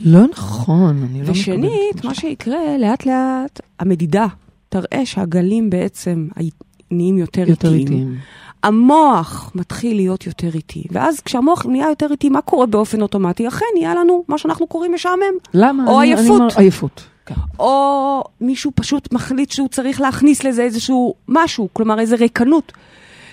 [0.00, 1.36] לא נכון, אני לא מקבלת.
[1.36, 4.26] ושנית, מה שיקרה, לאט לאט, המדידה
[4.68, 6.50] תראה שהגלים בעצם הי-
[6.90, 7.98] נהיים יותר יותר איטיים.
[7.98, 8.16] איטיים.
[8.62, 13.48] המוח מתחיל להיות יותר איטי, ואז כשהמוח נהיה יותר איטי, מה קורה באופן אוטומטי?
[13.48, 15.22] אכן, נהיה לנו מה שאנחנו קוראים משעמם.
[15.54, 15.86] למה?
[15.86, 16.40] או אני- אני עייפות.
[16.40, 17.02] אומר- עייפות.
[17.26, 17.34] כן.
[17.58, 22.72] או מישהו פשוט מחליט שהוא צריך להכניס לזה איזשהו משהו, כלומר איזה ריקנות.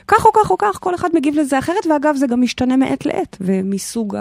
[0.07, 3.05] כך או כך או כך, כל אחד מגיב לזה אחרת, ואגב, זה גם משתנה מעת
[3.05, 4.17] לעת, ומסוג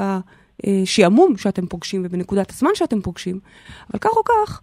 [0.65, 3.39] השעמום שאתם פוגשים ובנקודת הזמן שאתם פוגשים.
[3.91, 4.61] אבל כך או כך,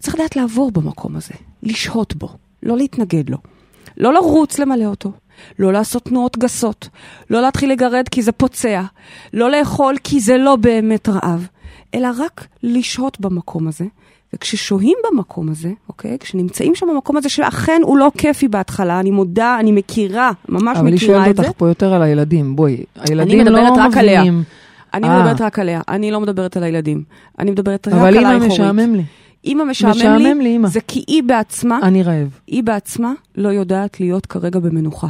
[0.00, 2.28] צריך לדעת לעבור במקום הזה, לשהות בו,
[2.62, 3.38] לא להתנגד לו.
[3.96, 5.12] לא לרוץ למלא אותו,
[5.58, 6.88] לא לעשות תנועות גסות,
[7.30, 8.82] לא להתחיל לגרד כי זה פוצע,
[9.32, 11.46] לא לאכול כי זה לא באמת רעב,
[11.94, 13.84] אלא רק לשהות במקום הזה,
[14.34, 16.18] וכששוהים במקום הזה, אוקיי?
[16.20, 20.86] כשנמצאים שם במקום הזה, שאכן הוא לא כיפי בהתחלה, אני מודה, אני מכירה, ממש אבל
[20.86, 21.42] היא מכירה שואלת את זה.
[21.42, 24.20] אותך פה יותר על הילדים, בואי, הילדים מדברת לא רק עליה.
[24.20, 24.42] מבינים.
[24.94, 25.18] אני אה.
[25.18, 27.02] מדברת רק עליה, אני לא מדברת על הילדים.
[27.38, 28.52] אני מדברת רק אבל עלייך, אימא אורית.
[28.52, 29.02] משעמם לי,
[29.44, 30.68] אימא משעמם משעמם לי, לי.
[30.68, 32.38] זה כי היא בעצמה, אני רעב.
[32.46, 35.06] היא בעצמה לא יודעת להיות כרגע במנוחה.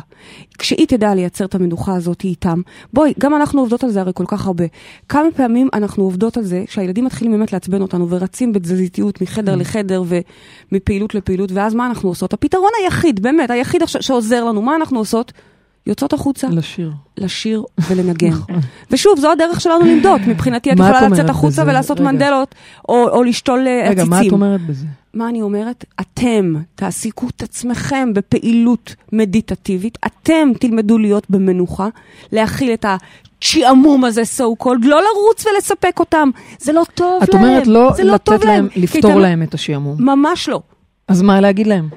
[0.59, 2.61] כשהיא תדע לייצר את המנוחה הזאת איתם,
[2.93, 4.65] בואי, גם אנחנו עובדות על זה הרי כל כך הרבה.
[5.09, 10.03] כמה פעמים אנחנו עובדות על זה שהילדים מתחילים באמת לעצבן אותנו ורצים בתזזיתיות מחדר לחדר
[10.73, 12.33] ומפעילות לפעילות, ואז מה אנחנו עושות?
[12.33, 15.33] הפתרון היחיד, באמת, היחיד שעוזר לנו, מה אנחנו עושות?
[15.87, 16.93] יוצאות החוצה, לשיר.
[17.19, 18.31] לשיר ולנגן.
[18.91, 20.21] ושוב, זו הדרך שלנו למדוד.
[20.29, 21.71] מבחינתי את את יכולה לצאת החוצה בזה?
[21.71, 22.11] ולעשות רגע.
[22.13, 22.55] מנדלות,
[22.89, 24.33] או או לשתול אה, רגע, מה את עציצים.
[24.33, 24.87] אומרת בזה?
[25.15, 25.85] מה אני אומרת?
[26.01, 31.89] אתם תעסיקו את עצמכם בפעילות מדיטטיבית, אתם תלמדו להיות במנוחה,
[32.33, 32.87] להכיל את
[33.43, 37.91] השעמום הזה, so called, לא לרוץ ולספק אותם, זה לא טוב את להם, אומרת לא
[38.05, 39.97] לא לתת להם, כי לפתור אתם- להם את השעמום.
[40.05, 40.61] ממש לא.
[41.09, 41.89] אז מה להגיד להם?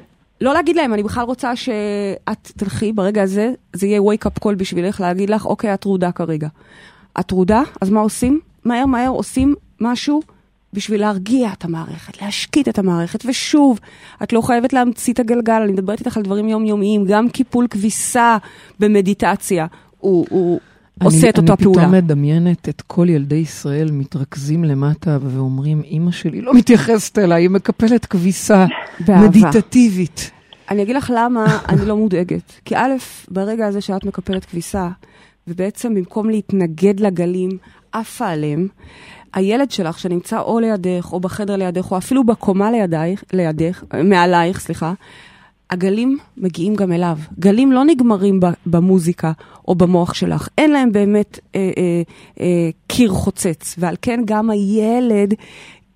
[0.41, 4.55] לא להגיד להם, אני בכלל רוצה שאת תלכי ברגע הזה, זה יהיה wake up call
[4.55, 6.47] בשבילך, להגיד לך, אוקיי, את טרודה כרגע.
[7.19, 8.39] את טרודה, אז מה עושים?
[8.65, 10.21] מהר מהר עושים משהו
[10.73, 13.25] בשביל להרגיע את המערכת, להשקיט את המערכת.
[13.25, 13.79] ושוב,
[14.23, 18.37] את לא חייבת להמציא את הגלגל, אני מדברת איתך על דברים יומיומיים, גם קיפול כביסה
[18.79, 19.65] במדיטציה,
[19.99, 20.59] הוא, הוא
[21.03, 21.81] עושה את אותה אני פעולה.
[21.81, 27.49] פתאום מדמיינת את כל ילדי ישראל מתרכזים למטה ואומרים, אימא שלי לא מתייחסת אליי, היא
[27.49, 28.65] מקפלת כביסה.
[29.07, 30.31] מדיטטיבית.
[30.69, 32.53] אני אגיד לך למה אני לא מודאגת.
[32.65, 32.91] כי א',
[33.31, 34.89] ברגע הזה שאת מקפלת כביסה,
[35.47, 37.49] ובעצם במקום להתנגד לגלים,
[37.91, 38.67] עפה עליהם,
[39.33, 44.93] הילד שלך שנמצא או לידך, או בחדר לידך, או אפילו בקומה לידייך, לידך, מעלייך, סליחה,
[45.69, 47.17] הגלים מגיעים גם אליו.
[47.39, 49.31] גלים לא נגמרים במוזיקה
[49.67, 52.01] או במוח שלך, אין להם באמת אה, אה,
[52.39, 55.33] אה, קיר חוצץ, ועל כן גם הילד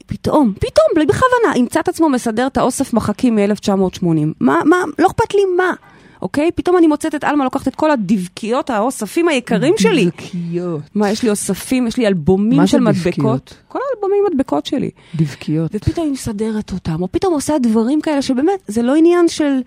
[0.06, 4.06] פתאום, פתאום, בלי בכוונה, ימצא את עצמו מסדר את האוסף מחקים מ-1980.
[4.40, 5.74] מה, מה, לא אכפת לי מה,
[6.22, 6.52] אוקיי?
[6.56, 10.06] פתאום אני מוצאת את עלמה לוקחת את כל הדבקיות, האוספים היקרים שלי.
[10.06, 10.82] דבקיות.
[10.96, 13.18] מה, יש לי אוספים, יש לי אלבומים מה זה של דבקיות?
[13.18, 13.54] מדבקות.
[13.68, 14.90] כל האלבומים מדבקות שלי.
[15.16, 15.76] דבקיות.
[15.76, 19.60] ופתאום היא מסדרת אותם, או פתאום עושה דברים כאלה שבאמת, זה לא עניין של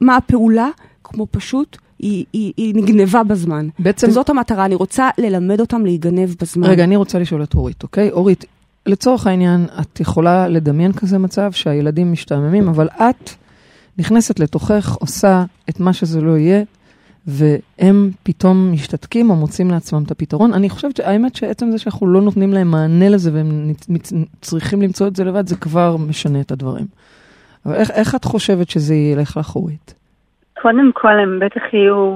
[0.00, 0.68] מה הפעולה,
[1.04, 3.68] כמו פשוט, היא, היא, היא נגנבה בזמן.
[3.78, 6.66] בעצם, וזאת המטרה, אני רוצה ללמד אותם להיגנב בזמן.
[6.66, 8.10] רגע, אני רוצה לשאול את אורית, אוקיי?
[8.10, 8.44] אורית,
[8.86, 13.30] לצורך העניין, את יכולה לדמיין כזה מצב שהילדים משתעממים, אבל את
[13.98, 16.62] נכנסת לתוכך, עושה את מה שזה לא יהיה,
[17.26, 20.52] והם פתאום משתתקים או מוצאים לעצמם את הפתרון.
[20.52, 23.72] אני חושבת שהאמת שעצם זה שאנחנו לא נותנים להם מענה לזה והם
[24.40, 26.86] צריכים למצוא את זה לבד, זה כבר משנה את הדברים.
[27.66, 29.94] אבל איך, איך את חושבת שזה ילך לך, אורית?
[30.62, 32.14] קודם כל, הם בטח יהיו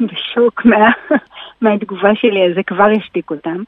[0.00, 0.90] בשוק מה,
[1.62, 3.62] מהתגובה שלי, אז זה כבר ישתיק אותם.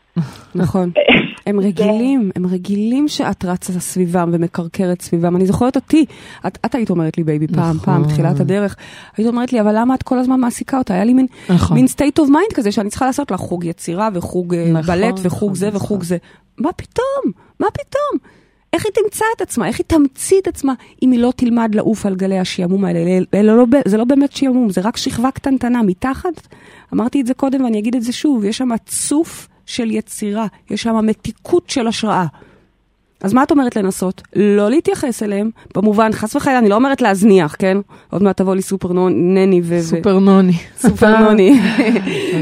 [0.54, 0.90] נכון.
[1.46, 5.36] הם רגילים, הם רגילים שאת רצה סביבם ומקרקרת סביבם.
[5.36, 6.04] אני זוכרת אותי,
[6.46, 7.78] את, את היית אומרת לי, baby, פעם, נכון.
[7.78, 8.76] פעם, בתחילת הדרך,
[9.16, 10.94] היית אומרת לי, אבל למה את כל הזמן מעסיקה אותה?
[10.94, 11.76] היה לי מין, נכון.
[11.76, 15.14] מין state of mind כזה שאני צריכה לעשות לה חוג יצירה וחוג אה, נכון, בלט
[15.22, 15.80] וחוג נכון, זה נכון.
[15.80, 16.16] וחוג זה.
[16.58, 17.32] מה פתאום?
[17.60, 18.43] מה פתאום?
[18.74, 19.68] איך היא תמצא את עצמה?
[19.68, 22.98] איך היא תמציא את עצמה אם היא לא תלמד לעוף על גלי השעמום האלה?
[23.34, 25.82] אלה- לא, זה לא באמת שעמום, זה רק שכבה קטנטנה.
[25.82, 26.48] מתחת,
[26.94, 30.82] אמרתי את זה קודם ואני אגיד את זה שוב, יש שם צוף של יצירה, יש
[30.82, 32.26] שם מתיקות של השראה.
[33.24, 34.22] אז מה את אומרת לנסות?
[34.36, 37.78] לא להתייחס אליהם, במובן, חס וחלילה, אני לא אומרת להזניח, כן?
[38.10, 39.82] עוד מעט תבוא לי סופר נני ו...
[39.82, 40.52] סופר נוני.
[40.78, 41.60] סופר נוני.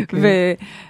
[0.01, 0.21] אוקיי.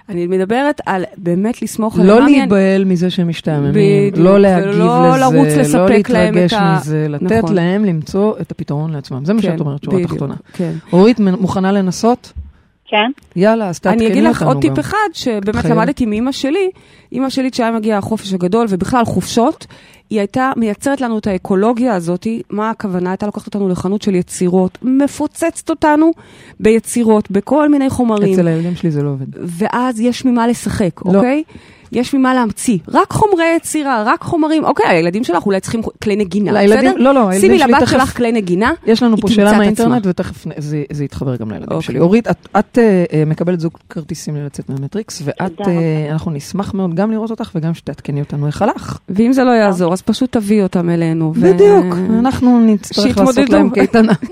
[0.09, 2.31] ואני מדברת על באמת לסמוך לא עליהם.
[2.31, 4.83] להיבהל מזה שהם משתעממים, לא להגיב לזה,
[5.19, 7.55] לרוץ לא לספק להם להתרגש את ה- מזה, לתת נכון.
[7.55, 9.25] להם למצוא את הפתרון לעצמם.
[9.25, 10.35] זה מה שאת אומרת, שורה תחתונה.
[10.53, 10.71] כן.
[10.93, 12.33] אורית, מוכנה לנסות?
[12.93, 13.11] כן?
[13.35, 14.29] יאללה, אז תעדכני אני אותנו גם.
[14.29, 15.65] אגיד לך עוד טיפ אחד, שבאמת.
[15.65, 16.69] למדתי מאימא שלי,
[17.11, 19.67] אימא שלי כשהיה מגיע החופש הגדול ובכלל חופשות,
[20.09, 23.09] היא הייתה מייצרת לנו את האקולוגיה הזאת, מה הכוונה?
[23.09, 26.11] הייתה לוקחת אותנו לחנות של יצירות, מפוצצת אותנו
[26.59, 28.33] ביצירות, בכל מיני חומרים.
[28.33, 29.25] אצל הילדים שלי זה לא עובד.
[29.33, 31.15] ואז יש ממה לשחק, לא.
[31.15, 31.43] אוקיי?
[31.93, 32.77] יש ממה להמציא.
[32.91, 34.65] רק חומרי יצירה, רק חומרים.
[34.65, 37.03] אוקיי, הילדים שלך אולי צריכים כלי נגינה, לילדים- בסדר?
[37.03, 38.71] לא, לא, הילדים שימי שלי לבת תכף- שלך כלי נגינה.
[38.85, 40.05] יש לנו היא פה תמצא שאלה מהאינטרנט.
[40.05, 41.81] ותכף זה- זה יתחבר גם לילדים אוקיי.
[41.81, 41.99] שלי.
[41.99, 45.67] אורית, את- את אה, מקבלת זוג כרטיסים לצאת מהמטריקס, ואת, אה,
[46.11, 48.97] אנחנו נשמח מאוד גם לראות אותך וגם שתעדכני אותנו איך הלך.
[49.09, 51.33] ואם זה לא יעזור, אז פשוט תביאי אותם אלינו.
[51.35, 51.85] ו- בדיוק,
[52.19, 53.49] אנחנו נצטרך לעשות.
[53.49, 54.13] להם קייטנה.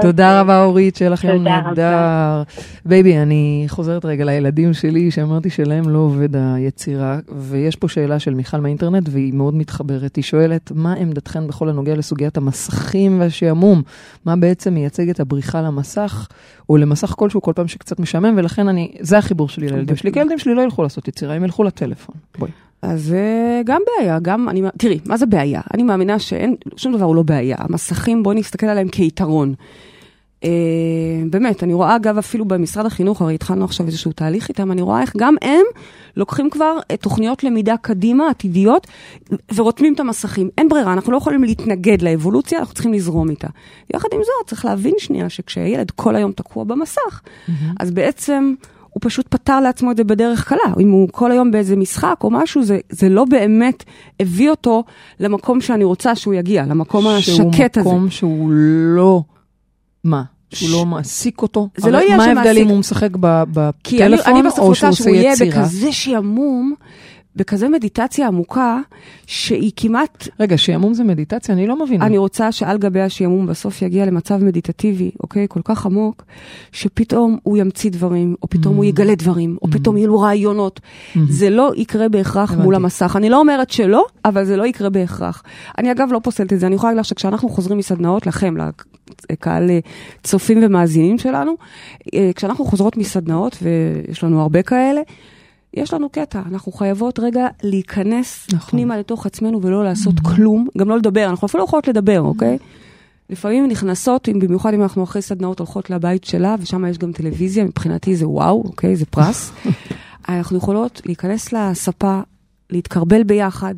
[0.00, 1.42] תודה רבה אורית, שיהיה לך יום.
[1.42, 2.42] נהדר.
[2.84, 8.34] baby, אני חוזרת רגע לילדים שלי, שאמרתי שלהם לא עובד היצירה, ויש פה שאלה של
[8.34, 10.16] מיכל מהאינטרנט, והיא מאוד מתחברת.
[10.16, 13.82] היא שואלת, מה עמדתכן בכל הנוגע לסוגיית המסכים והשעמום?
[14.24, 16.28] מה בעצם מייצג את הבריחה למסך,
[16.68, 20.20] או למסך כלשהו כל פעם שקצת משעמם, ולכן אני, זה החיבור שלי לילדים שלי, כי
[20.20, 22.14] הילדים שלי לא ילכו לעשות יצירה, הם ילכו לטלפון.
[22.38, 22.50] בואי.
[22.84, 25.60] אז זה גם בעיה, גם, אני, תראי, מה זה בעיה?
[25.74, 27.56] אני מאמינה שאין, שום דבר הוא לא בעיה.
[27.58, 29.54] המסכים, בואי נסתכל עליהם כיתרון.
[30.44, 30.50] אה,
[31.30, 35.00] באמת, אני רואה אגב אפילו במשרד החינוך, הרי התחלנו עכשיו איזשהו תהליך איתם, אני רואה
[35.00, 35.62] איך גם הם
[36.16, 38.86] לוקחים כבר את תוכניות למידה קדימה, עתידיות,
[39.54, 40.50] ורותמים את המסכים.
[40.58, 43.48] אין ברירה, אנחנו לא יכולים להתנגד לאבולוציה, אנחנו צריכים לזרום איתה.
[43.94, 47.20] יחד עם זאת, צריך להבין שנייה שכשילד כל היום תקוע במסך,
[47.80, 48.54] אז בעצם...
[48.94, 50.58] הוא פשוט פתר לעצמו את זה בדרך קלה.
[50.80, 53.84] אם הוא כל היום באיזה משחק או משהו, זה, זה לא באמת
[54.20, 54.84] הביא אותו
[55.20, 57.88] למקום שאני רוצה שהוא יגיע, למקום השקט הזה.
[57.88, 58.50] שהוא מקום שהוא
[58.96, 59.22] לא...
[60.04, 60.22] מה?
[60.50, 61.68] שהוא לא מעסיק אותו?
[61.76, 62.46] זה לא יהיה מה שמעסיק.
[62.46, 65.16] ההבדל אם הוא משחק ב- כי אני, בטלפון אני בסוף או רוצה שהוא שהוא עושה
[65.22, 65.62] יהיה יצירה?
[65.62, 66.74] בכזה שעמום,
[67.36, 68.78] בכזה מדיטציה עמוקה,
[69.26, 71.54] שהיא כמעט, רגע, שעמום זה מדיטציה?
[71.54, 72.06] אני לא מבינה.
[72.06, 75.46] אני רוצה שעל גבי השעמום בסוף יגיע למצב מדיטטיבי, אוקיי?
[75.48, 76.24] כל כך עמוק,
[76.72, 78.76] שפתאום הוא ימציא דברים, או פתאום Mm.
[78.76, 80.80] הוא יגלה דברים, או פתאום יהיו לו רעיונות.
[81.28, 82.64] זה לא יקרה בהכרח הבנתי.
[82.64, 83.16] מול המסך.
[83.16, 85.42] אני לא אומרת שלא, אבל זה לא יקרה בהכרח.
[85.78, 88.54] אני אגב לא פוסלת את זה, אני יכולה להגיד לך שכשאנחנו חוזרים מסדנאות, לכם,
[89.30, 89.78] לקהל אה,
[90.22, 91.56] צופים ומאזינים שלנו,
[92.14, 95.00] אה, כשאנחנו חוזרות מסדנאות, ויש לנו הרבה כאלה,
[95.76, 98.70] יש לנו קטע, אנחנו חייבות רגע להיכנס נכון.
[98.70, 102.58] פנימה לתוך עצמנו ולא לעשות כלום, גם לא לדבר, אנחנו אפילו לא יכולות לדבר, אוקיי?
[103.30, 107.64] לפעמים נכנסות, אם, במיוחד אם אנחנו אחרי סדנאות הולכות לבית שלה, ושם יש גם טלוויזיה,
[107.64, 108.96] מבחינתי זה וואו, אוקיי?
[108.96, 109.52] זה פרס.
[110.28, 112.20] אנחנו יכולות להיכנס לספה,
[112.70, 113.74] להתקרבל ביחד,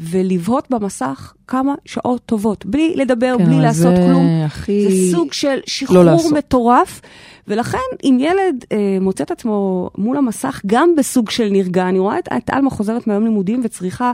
[0.00, 4.26] ולבהות במסך כמה שעות טובות, בלי לדבר, כן, בלי לעשות כלום.
[4.44, 4.90] הכי...
[4.90, 6.32] זה סוג של שחרור לעשות.
[6.32, 7.00] מטורף,
[7.48, 12.18] ולכן אם ילד אה, מוצא את עצמו מול המסך, גם בסוג של נרגע, אני רואה
[12.18, 14.12] את, את עלמה חוזרת מהיום לימודים וצריכה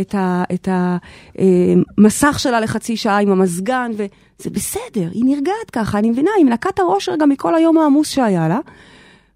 [0.00, 6.44] את המסך שלה לחצי שעה עם המזגן, וזה בסדר, היא נרגעת ככה, אני מבינה, היא
[6.44, 8.58] מנקה את הראש רגע מכל היום העמוס שהיה לה.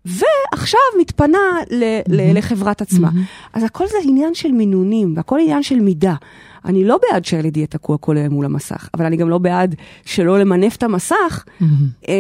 [0.05, 1.39] ועכשיו מתפנה
[1.71, 3.11] ל- ל- לחברת עצמה.
[3.53, 6.15] אז הכל זה עניין של מינונים, והכל עניין של מידה.
[6.65, 9.75] אני לא בעד שהילד יהיה תקוע כל היום מול המסך, אבל אני גם לא בעד
[10.05, 11.67] שלא למנף את המסך אה,
[12.09, 12.15] אה,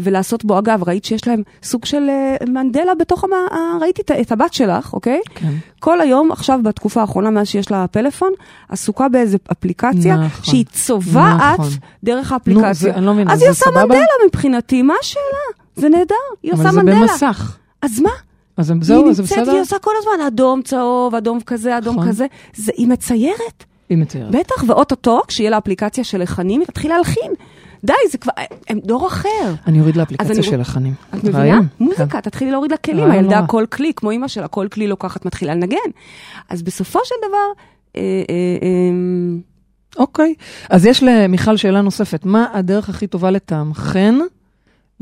[0.00, 3.30] ולעשות בו, אגב, ראית שיש להם סוג של אה, מנדלה בתוך, המ...
[3.52, 5.20] אה, ראיתי את, את הבת שלך, אוקיי?
[5.34, 5.52] כן.
[5.80, 8.32] כל היום, עכשיו בתקופה האחרונה, מאז שיש לה פלאפון,
[8.68, 10.44] עסוקה באיזה אפליקציה, נכון.
[10.44, 11.70] שהיא צובעת נכון.
[12.04, 12.72] דרך האפליקציה.
[12.74, 13.82] זה- אני לא מבינה, אז היא עושה סבבה?
[13.84, 15.22] מנדלה מבחינתי, מה השאלה?
[15.76, 17.00] זה נהדר, היא עושה אבל זה מנדלה.
[17.00, 17.56] במסך.
[17.82, 18.10] אז מה?
[18.56, 19.52] אז זה- זהו, היא נמצאת, בסדר?
[19.52, 22.08] היא עושה כל הזמן אדום, צהוב, אדום כזה, אדום נכון.
[22.08, 22.26] כזה.
[22.56, 24.30] זה, היא מציירת, היא מציירת.
[24.30, 27.32] בטח, ואו-טו-טו, כשיהיה לה אפליקציה של לחנים, היא תתחיל להלחין.
[27.84, 28.32] די, זה כבר,
[28.68, 29.54] הם דור אחר.
[29.66, 30.94] אני אוריד אז לה אפליקציה של לחנים.
[31.10, 31.38] את מבינה?
[31.38, 31.66] רעיון?
[31.80, 33.44] מוזיקה, תתחילי להוריד לה כלים, הילדה.
[33.48, 35.76] כל כלי, כמו אימא שלה, כל כלי לוקחת, מתחילה לנגן.
[36.48, 37.62] אז בסופו של דבר,
[37.96, 38.68] אה, אה, אה,
[39.96, 40.34] אוקיי.
[40.70, 42.26] אז יש למיכל שאלה נוספת.
[42.26, 44.14] מה הדרך הכי טובה לטעמכן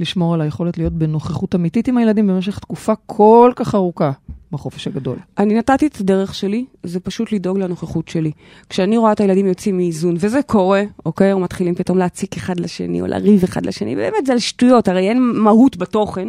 [0.00, 4.12] לשמור על היכולת להיות בנוכחות אמיתית עם הילדים במשך תקופה כל כך ארוכה
[4.52, 5.18] בחופש הגדול?
[5.38, 8.30] אני נתתי את הדרך שלי, זה פשוט לדאוג לנוכחות שלי.
[8.68, 13.00] כשאני רואה את הילדים יוצאים מאיזון, וזה קורה, אוקיי, או מתחילים פתאום להציק אחד לשני,
[13.00, 16.28] או לריב אחד לשני, באמת זה על שטויות, הרי אין מהות בתוכן.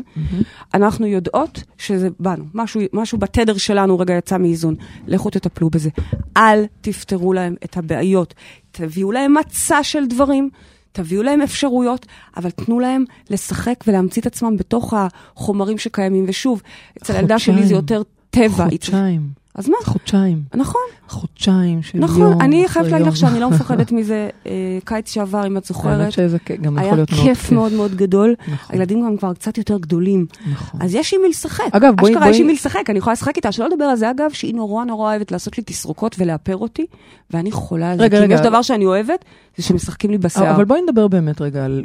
[0.73, 4.75] אנחנו יודעות שזה בנו, משהו, משהו בתדר שלנו רגע יצא מאיזון.
[5.07, 5.89] לכו תטפלו בזה.
[6.37, 8.33] אל תפתרו להם את הבעיות.
[8.71, 10.49] תביאו להם מצע של דברים.
[10.91, 12.05] תביאו להם אפשרויות,
[12.37, 16.25] אבל תנו להם לשחק ולהמציא את עצמם בתוך החומרים שקיימים.
[16.27, 16.61] ושוב,
[16.97, 17.73] אצל הילדה שלי זה.
[17.73, 18.69] יותר טבע.
[18.69, 19.40] חודשיים.
[19.55, 19.75] אז מה?
[19.83, 20.41] חודשיים.
[20.55, 22.41] נכון, חודשיים של יום נכון.
[22.41, 23.07] אני חייבת להגיד.
[23.07, 24.29] לך שאני לא מפחדת מזה.
[24.47, 24.51] אה,
[24.85, 27.71] קיץ שעבר, אם את זוכרת, האמת שזה כ- גם יכול היה להיות מאוד כיף מאוד
[27.73, 28.35] מאוד גדול.
[28.47, 30.25] נכון, הילדים גם כבר קצת יותר גדולים.
[30.51, 30.81] נכון.
[30.81, 31.63] אז יש עם מי לשחק.
[31.71, 33.51] אגב, בואי- אשכרה יש עם מי לשחק, אני יכולה לשחק איתה.
[33.51, 36.85] שלא לדבר על זה, אגב, שהיא נורא נורא אוהבת לעשות לי תסרוקות ולאפר אותי,
[37.31, 38.03] ואני חולה על זה.
[38.03, 38.35] רגע, כי אם רגע.
[38.35, 39.25] יש דבר שאני אוהבת,
[39.57, 40.55] זה שמשחקים לי בשיער.
[40.55, 41.83] אבל בואי נדבר באמת רגע על...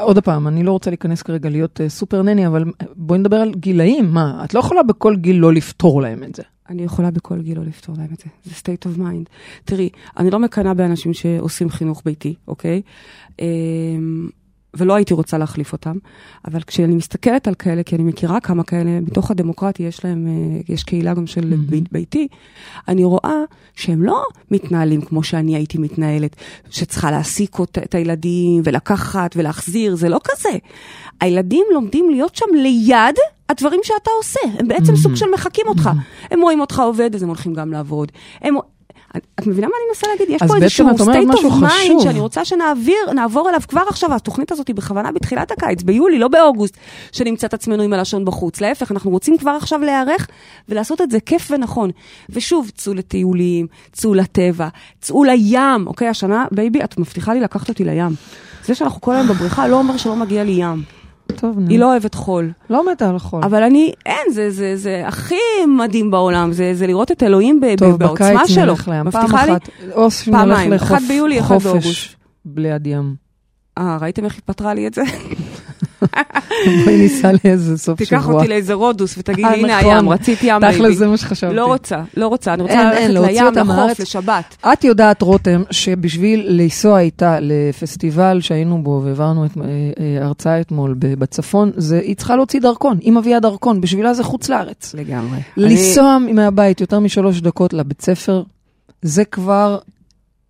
[0.00, 2.64] עוד פעם, אני לא רוצה להיכנס כרגע להיות אה, סופר נני, אבל
[2.96, 4.10] בואי נדבר על גילאים.
[4.14, 6.42] מה, את לא יכולה בכל גיל לא לפתור להם את זה.
[6.70, 8.26] אני יכולה בכל גיל לא לפתור להם את זה.
[8.44, 9.28] זה state of mind.
[9.64, 12.82] תראי, אני לא מקנאה באנשים שעושים חינוך ביתי, אוקיי?
[14.74, 15.96] ולא הייתי רוצה להחליף אותם,
[16.44, 20.74] אבל כשאני מסתכלת על כאלה, כי אני מכירה כמה כאלה, בתוך הדמוקרטיה יש להם, אה,
[20.74, 21.70] יש קהילה גם של Mhm.
[21.70, 22.28] בית, ביתי,
[22.88, 23.36] אני רואה
[23.74, 26.36] שהם לא מתנהלים כמו שאני הייתי מתנהלת,
[26.70, 30.58] שצריכה להעסיק את הילדים ולקחת ולהחזיר, זה לא כזה.
[31.20, 33.16] הילדים לומדים להיות שם ליד
[33.48, 35.90] הדברים שאתה עושה, הם בעצם סוג של מחקים אותך.
[36.30, 38.12] הם רואים אותך עובד, אז הם הולכים גם לעבוד.
[38.40, 38.54] הם...
[39.16, 40.28] את מבינה מה אני מנסה להגיד?
[40.30, 42.02] יש פה איזשהו state of mind.
[42.02, 44.14] שאני רוצה שנעביר, נעבור אליו כבר עכשיו.
[44.14, 46.76] התוכנית הזאת היא בכוונה בתחילת הקיץ, ביולי, לא באוגוסט,
[47.12, 48.60] שנמצא את עצמנו עם הלשון בחוץ.
[48.60, 50.26] להפך, אנחנו רוצים כבר עכשיו להיערך
[50.68, 51.90] ולעשות את זה כיף ונכון.
[52.30, 54.68] ושוב, צאו לטיולים, צאו לטבע,
[55.00, 55.86] צאו לים.
[55.86, 58.14] אוקיי, השנה, baby, את מבטיחה לי לקחת אותי לים.
[58.64, 60.99] זה שאנחנו כל היום בבריכה לא אומר שלא מגיע לי ים.
[61.30, 61.68] טוב, נו.
[61.68, 62.52] היא לא אוהבת חול.
[62.70, 63.44] לא מתה על חול.
[63.44, 65.34] אבל אני, אין, זה, זה, זה הכי
[65.78, 68.64] מדהים בעולם, זה, זה לראות את אלוהים ב, טוב, ב, בעוצמה בקיץ שלו.
[68.64, 69.10] נלך לים.
[69.10, 69.24] פעם?
[69.24, 71.86] אחת, או פעמיים, אחד ביולי, אחד באוגוסט.
[71.86, 72.16] חופש
[72.56, 73.14] ליד ים.
[73.78, 75.02] אה, ראיתם איך היא פתרה לי את זה?
[76.84, 78.20] בואי ניסע לאיזה סוף שבוע.
[78.20, 79.96] תיקח אותי לאיזה רודוס ותגיד אה, הנה נכון.
[79.96, 80.94] הים, רצית ים, תכל'ס baby.
[80.94, 81.54] זה מה שחשבתי.
[81.54, 84.00] לא רוצה, לא רוצה, אני רוצה ללכת לים, לחוף.
[84.00, 84.56] לשבת.
[84.72, 90.94] את יודעת, רותם, שבשביל לנסוע איתה לפסטיבל שהיינו בו והעברנו את, אה, אה, הרצאה אתמול
[90.98, 91.70] בצפון,
[92.02, 94.94] היא צריכה להוציא דרכון, היא מביאה דרכון, בשבילה זה חוץ לארץ.
[94.94, 95.38] לגמרי.
[95.56, 98.42] לנסוע מהבית יותר משלוש דקות לבית ספר,
[99.02, 99.78] זה כבר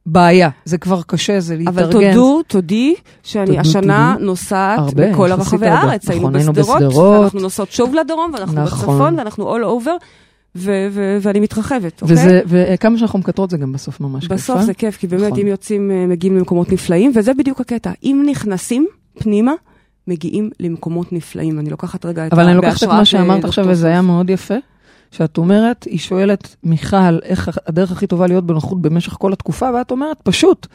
[0.07, 1.83] בעיה, זה כבר קשה, זה להתארגן.
[1.83, 4.27] אבל תודו, תודי, שאני תודו, השנה תודו.
[4.27, 5.73] נוסעת הרבה, בכל הרבה.
[5.75, 6.11] הארץ.
[6.11, 7.21] נכון, היינו בשדרות.
[7.21, 8.79] ואנחנו נוסעות שוב לדרום, ואנחנו נכון.
[8.89, 9.91] בצפון, ואנחנו all over,
[10.57, 12.17] ו- ו- ואני מתרחבת, אוקיי?
[12.17, 14.33] וזה, וכמה שאנחנו מקטרות זה גם בסוף ממש כיף.
[14.33, 14.63] בסוף אה?
[14.63, 15.39] זה כיף, כי באמת נכון.
[15.39, 17.91] אם יוצאים, אה, מגיעים למקומות נפלאים, וזה בדיוק הקטע.
[18.03, 18.87] אם נכנסים
[19.19, 19.53] פנימה,
[20.09, 21.59] מגיעים למקומות נפלאים.
[21.59, 24.03] אני לוקחת רגע את אבל אני לוקחת את מה שאמרת אה, עכשיו, וזה היה.
[24.03, 24.55] מאוד יפה.
[25.11, 29.91] שאת אומרת, היא שואלת, מיכל, איך הדרך הכי טובה להיות בנוחות במשך כל התקופה, ואת
[29.91, 30.67] אומרת, פשוט,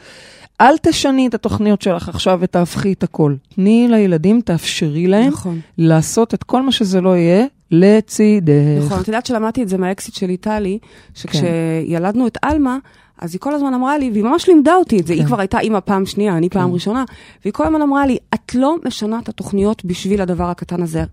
[0.60, 3.34] אל תשני את התוכניות שלך עכשיו ותהפכי את הכל.
[3.54, 5.60] תני לילדים, תאפשרי להם נכון.
[5.78, 8.52] לעשות את כל מה שזה לא יהיה לצידך.
[8.84, 10.78] נכון, את יודעת שלמדתי את זה מהאקסיט שלי, טלי,
[11.14, 12.78] שכשילדנו את עלמה,
[13.18, 15.20] אז היא כל הזמן אמרה לי, והיא ממש לימדה אותי את זה, כן.
[15.20, 16.74] היא כבר הייתה אימא פעם שנייה, אני פעם כן.
[16.74, 17.04] ראשונה,
[17.44, 21.04] והיא כל הזמן אמרה לי, את לא משנה את התוכניות בשביל הדבר הקטן הזה.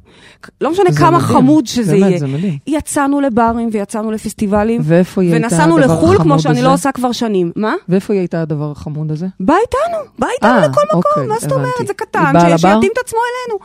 [0.61, 1.21] לא משנה כמה מדהים.
[1.21, 2.19] חמוד שזה באמת, יהיה.
[2.19, 2.57] זה מדהים.
[2.67, 6.67] יצאנו לברים ויצאנו לפסטיבלים, ואיפה היא הייתה ונסענו הדבר לחו"ל כמו החמוד שאני הזה?
[6.67, 7.51] לא עושה כבר שנים.
[7.55, 7.75] מה?
[7.89, 9.27] ואיפה היא הייתה הדבר החמוד הזה?
[9.39, 11.51] בא איתנו, בא איתנו אה, לכל מקום, אוקיי, מה זאת.
[11.51, 11.87] אומרת?
[11.87, 12.33] זה קטן?
[12.57, 13.59] שיתאים את עצמו אלינו.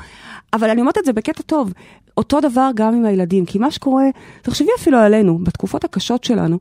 [0.52, 1.72] אבל אני אומרת את זה בקטע טוב.
[2.16, 4.04] אותו דבר גם עם הילדים, כי מה שקורה,
[4.42, 6.58] תחשבי אפילו עלינו, בתקופות הקשות שלנו,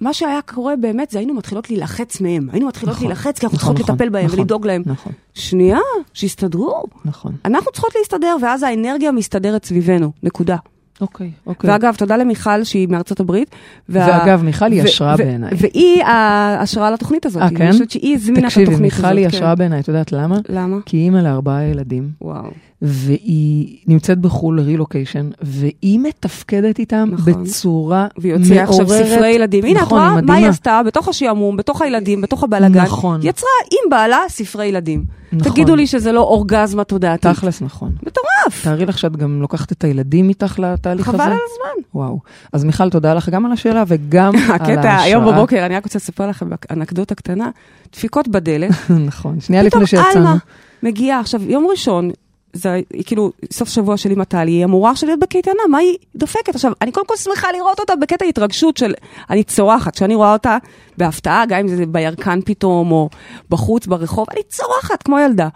[0.00, 2.48] מה שהיה קורה באמת זה היינו מתחילות להילחץ מהם.
[2.52, 4.82] היינו מתחילות נכון, להילחץ כי אנחנו נכון, צריכות נכון, לטפל בהם נכון, ולדאוג להם.
[4.86, 5.78] נכון, שנייה,
[6.14, 6.82] שיסתדרו.
[7.04, 7.32] נכון.
[7.44, 10.56] אנחנו צריכות להסתדר, ואז האנרגיה מסתדרת סביבנו, נקודה.
[11.00, 11.70] אוקיי, אוקיי.
[11.70, 13.50] ואגב, תודה למיכל שהיא מארצות הברית.
[13.88, 15.50] וה- ואגב, מיכל היא השראה בעיניי.
[15.58, 17.42] והיא ההשראה לתוכנית הזאת.
[17.42, 17.72] אה, אני כן?
[17.72, 19.04] חושבת שהיא הזמינה את תקשיבי, התוכנית הזאת.
[19.04, 19.36] מיכל היא כן.
[19.36, 20.36] השראה בעיניי, את יודעת למה?
[20.48, 20.76] למה?
[20.86, 22.50] כי היא אימא לארבעה ילדים, וואו.
[22.82, 27.44] והיא נמצאת בחו"ל רילוקיישן, והיא מתפקדת איתם נכון.
[27.44, 28.12] בצורה מעוררת.
[28.18, 29.64] והיא הוציאה עכשיו ספרי ילדים.
[29.64, 30.34] הנה, את נכון, רואה היא מה.
[30.34, 32.80] היא עשתה בתוך השעמום, בתוך הילדים, בתוך הבלאגן.
[32.82, 33.20] נכון.
[33.22, 35.04] יצרה עם בעלה ספרי ילדים.
[35.32, 35.52] נכון.
[35.52, 37.30] תגידו לי שזה לא אורגזמה תודעתית.
[37.30, 37.92] תכלס נכון.
[38.02, 38.64] מטורף.
[38.64, 41.18] תארי לך שאת גם לוקחת את הילדים איתך לתהליך הזה.
[41.18, 41.82] חבל על הזמן.
[41.94, 42.20] וואו.
[42.52, 44.72] אז מיכל, תודה לך גם על השאלה וגם על ההשראה.
[44.72, 47.50] הקטע, היום בבוקר, אני רק רוצה לספר לכם אנקדוטה קטנה.
[47.92, 48.70] דפיקות בדלת.
[49.08, 49.40] נכון.
[49.40, 50.26] שנייה פתאום לפני שיצאנו.
[50.26, 50.36] עלמה
[50.82, 52.10] מגיעה, עכשיו, יום ראשון,
[52.52, 55.96] זה היא כאילו סוף שבוע שלי עם טלי, היא אמורה עכשיו להיות בקייטנה, מה היא
[56.16, 56.54] דופקת?
[56.54, 58.94] עכשיו, אני קודם כל שמחה לראות אותה בקטע התרגשות של,
[59.30, 60.56] אני צורחת, כשאני רואה אותה
[60.98, 63.08] בהפתעה, גם אם זה בירקן פתאום, או
[63.50, 65.48] בחוץ, ברחוב, אני צורחת כמו ילדה.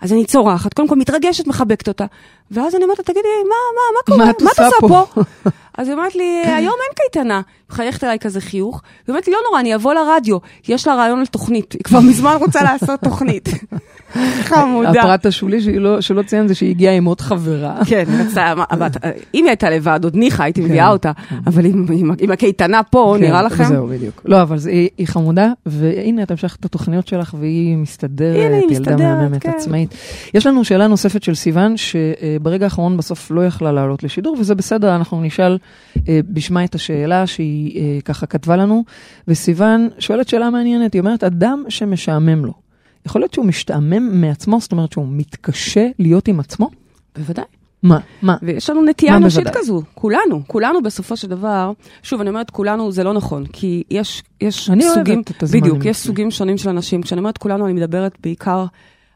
[0.00, 2.04] אז אני צורחת, קודם כל מתרגשת, מחבקת אותה,
[2.50, 4.44] ואז אני אומרת לה, תגידי, מה, מה, מה קורה?
[4.44, 5.22] מה את עושה פה?"
[5.78, 7.40] אז היא אומרת לי, היום אין קייטנה.
[7.70, 11.20] מחייכת אליי כזה חיוך, והיא אומרת לי, לא נורא, אני אבוא לרדיו, יש לה רעיון
[11.20, 13.48] לתוכנית, היא כבר מזמן רוצה לעשות תוכנית.
[14.48, 14.90] חמודה.
[14.90, 17.80] הפרט השולי שהיא לא- שלא ציין זה שהיא הגיעה עם עוד חברה.
[17.88, 18.04] כן,
[18.56, 18.86] מה- אבל
[19.34, 21.12] אם היא הייתה לבד, עוד ניחא, הייתי כן, מביאה אותה,
[21.46, 21.86] אבל עם-
[22.32, 23.64] הקייטנה פה, כן, נראה לכם?
[23.64, 24.22] זהו, בדיוק.
[24.24, 28.56] לא, אבל זה- היא היא חמודה, והנה, את המשכת את התוכניות שלך, והיא מסתדרת, הנה,
[28.56, 29.50] היא ילדה מהממת, כן.
[29.56, 29.94] עצמאית.
[30.34, 34.96] יש לנו שאלה נוספת של סיוון, שברגע האחרון בסוף לא יכלה לעלות לשידור, וזה בסדר,
[34.96, 35.58] אנחנו נשאל
[36.08, 38.84] אה, בשמה את השאלה שהיא אה, ככה כתבה לנו,
[39.28, 42.52] וסיוון שואלת שאלה מעניינת, היא אומרת, אדם שמשעמם לו,
[43.06, 46.70] יכול להיות שהוא משתעמם מעצמו, זאת אומרת שהוא מתקשה להיות עם עצמו?
[47.16, 47.44] בוודאי.
[47.82, 47.98] מה?
[48.22, 48.36] מה?
[48.42, 49.46] ויש לנו נטייה אנושית?
[49.52, 54.22] כזו, כולנו, כולנו בסופו של דבר, שוב, אני אומרת כולנו, זה לא נכון, כי יש,
[54.40, 56.08] יש אני אוהבת סוגים, את הזמנים בדיוק, יש אצלי.
[56.08, 57.02] סוגים שונים של אנשים.
[57.02, 58.66] כשאני אומרת כולנו, אני מדברת בעיקר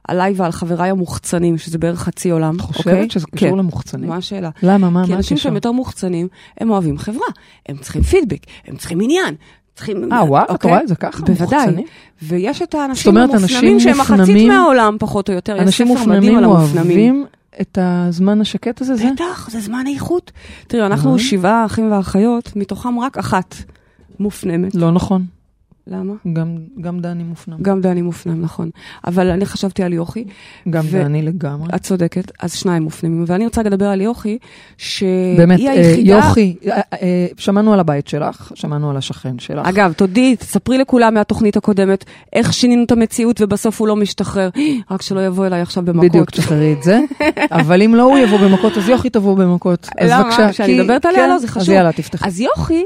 [0.09, 2.57] עליי ועל חבריי המוחצנים, שזה בערך חצי עולם.
[2.57, 2.75] את אוקיי?
[2.75, 3.59] חושבת שזה קשור כן.
[3.59, 4.09] למוחצנים?
[4.09, 4.51] מה השאלה?
[4.63, 4.91] למה?
[4.91, 5.05] מה?
[5.05, 5.37] כי מה אנשים?
[5.37, 7.27] שהם יותר מוחצנים, הם אוהבים חברה,
[7.69, 9.35] הם צריכים פידבק, הם צריכים עניין.
[9.81, 10.13] צריכים...
[10.13, 10.71] אה, וואו, את אוקיי?
[10.71, 11.23] רואה את זה ככה?
[11.27, 11.85] בוודאי.
[12.23, 15.59] ויש את האנשים אומרת, המופנמים שהם מחצית מהעולם, פחות או יותר.
[15.59, 16.45] אנשים מופנמים.
[16.45, 17.27] אוהבים
[17.61, 18.95] את הזמן השקט הזה?
[18.95, 19.11] זה?
[19.15, 20.33] בטח, זה זמן איכות.
[20.67, 21.19] תראו, אנחנו אה.
[21.19, 23.55] שבעה אחים ואחיות, מתוכם רק אחת
[24.21, 24.75] מופנמת.
[24.75, 25.25] לא נכון.
[25.91, 26.15] למה?
[26.33, 27.57] גם, גם דני מופנם.
[27.63, 28.71] גם דני מופנם, נכון.
[29.07, 30.25] אבל אני חשבתי על יוכי.
[30.71, 31.69] גם ו- דני לגמרי.
[31.75, 33.25] את צודקת, אז שניים מופנמים.
[33.27, 34.39] ואני רוצה לדבר על יוכי,
[34.77, 36.11] שהיא באמת, אה, היחידה...
[36.11, 39.69] יוכי, אה, אה, שמענו על הבית שלך, שמענו על השכן שלך.
[39.69, 44.49] אגב, תודי, תספרי לכולם מהתוכנית הקודמת, איך שינינו את המציאות ובסוף הוא לא משתחרר.
[44.91, 46.09] רק שלא יבוא אליי עכשיו במכות.
[46.09, 47.01] בדיוק, תשחררי את זה.
[47.61, 49.89] אבל אם לא הוא יבוא במכות, אז יוכי תבוא במכות.
[49.99, 50.25] אז למה?
[50.25, 51.21] בבקשה, שאני מדברת עליה?
[51.21, 51.75] כן, לא, זה אז חשוב.
[51.75, 52.29] יאללה, תפתחי.
[52.29, 52.85] אז יוכי,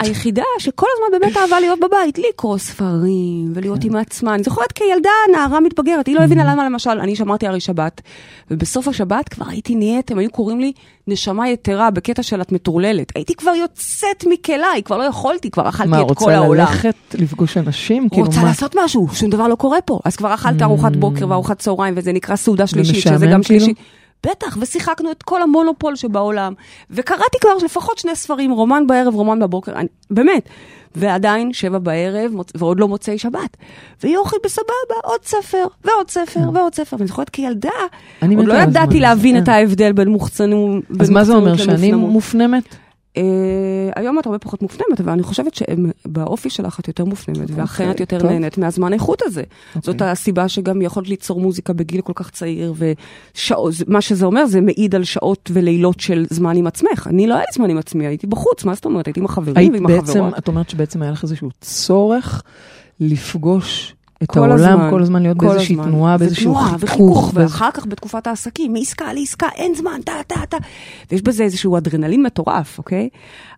[0.00, 4.34] היחידה שכל הזמן באמת אהבה להיות בבית, לקרוא ספרים ולהיות עם עצמה.
[4.34, 8.00] אני זוכרת כילדה, נערה מתבגרת, היא לא הבינה למה למשל, אני שמרתי הרי שבת,
[8.50, 10.72] ובסוף השבת כבר הייתי נהיית, הם היו קוראים לי
[11.06, 13.12] נשמה יתרה בקטע של את מטורללת.
[13.14, 16.60] הייתי כבר יוצאת מכליי, כבר לא יכולתי, כבר אכלתי מה, את כל העולם.
[16.60, 18.08] רוצה ללכת לפגוש אנשים?
[18.08, 18.48] כאילו, רוצה מה?
[18.48, 19.98] לעשות משהו, שום דבר לא קורה פה.
[20.04, 23.64] אז כבר אכלת ארוחת בוקר וארוחת צהריים, וזה נקרא סעודה שלישית, שזה גם כאילו?
[23.64, 23.99] שלישית.
[24.26, 26.52] בטח, ושיחקנו את כל המונופול שבעולם.
[26.90, 30.48] וקראתי כבר לפחות שני ספרים, רומן בערב, רומן בבוקר, אני, באמת.
[30.94, 33.56] ועדיין שבע בערב, ועוד לא מוצאי שבת.
[34.02, 36.96] ויוכי בסבבה, עוד ספר, ועוד ספר, ועוד ספר.
[36.96, 37.70] ואני זוכרת כילדה,
[38.22, 39.54] עוד לא ידעתי להבין הזה, את אה.
[39.54, 42.12] ההבדל בין מוחצנות אז מה זה אומר, שאני למופנמות.
[42.12, 42.76] מופנמת?
[43.16, 43.22] אה,
[43.96, 47.90] היום את הרבה פחות מופנמת, אבל אני חושבת שבאופי שלך את יותר מופנמת, ואכן אוקיי,
[47.90, 48.30] את יותר טוב.
[48.30, 49.42] נהנית מהזמן איכות הזה.
[49.76, 49.82] אוקיי.
[49.82, 54.94] זאת הסיבה שגם יכולת ליצור מוזיקה בגיל כל כך צעיר, ומה שזה אומר, זה מעיד
[54.94, 57.06] על שעות ולילות של זמן עם עצמך.
[57.06, 59.06] אני לא היה לי זמן עם עצמי, הייתי בחוץ, מה זאת אומרת?
[59.06, 60.38] הייתי עם החברים ועם בעצם, החברות.
[60.38, 62.42] את אומרת שבעצם היה לך איזשהו צורך
[63.00, 65.84] לפגוש את כל העולם, הזמן, כל הזמן להיות כל באיזושהי הזמן.
[65.90, 66.76] תנועה, באיזשהו חיכוך.
[66.82, 70.56] וחיכוך, באיזה- ואחר כך בתקופת העסקים, מעסקה לעסקה, אין זמן, טה, טה, טה.
[71.10, 73.08] ויש בזה איזשהו אדרנלין מטורף, אוקיי?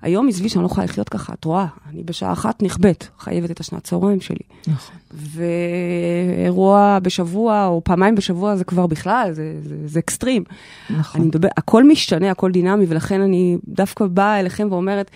[0.02, 3.60] היום עזבי שאני לא יכולה לחיות ככה, את רואה, אני בשעה אחת נכבאת, חייבת את
[3.60, 4.38] השנת צהריים שלי.
[4.66, 4.96] נכון.
[5.12, 10.44] ואירוע בשבוע, או פעמיים בשבוע, זה כבר בכלל, זה, זה, זה אקסטרים.
[10.90, 11.20] נכון.
[11.20, 15.10] אני מדבר, הכל משתנה, הכל דינמי, ולכן אני דווקא באה אליכם ואומרת,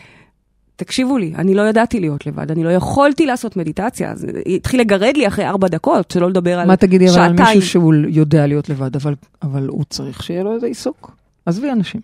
[0.76, 5.16] תקשיבו לי, אני לא ידעתי להיות לבד, אני לא יכולתי לעשות מדיטציה, אז התחיל לגרד
[5.16, 7.58] לי אחרי ארבע דקות, שלא לדבר על מה תגידי אבל על שעתיים.
[7.58, 11.16] מישהו שהוא יודע להיות לבד, אבל, אבל הוא צריך שיהיה לו איזה עיסוק?
[11.46, 12.00] עזבי אנשים.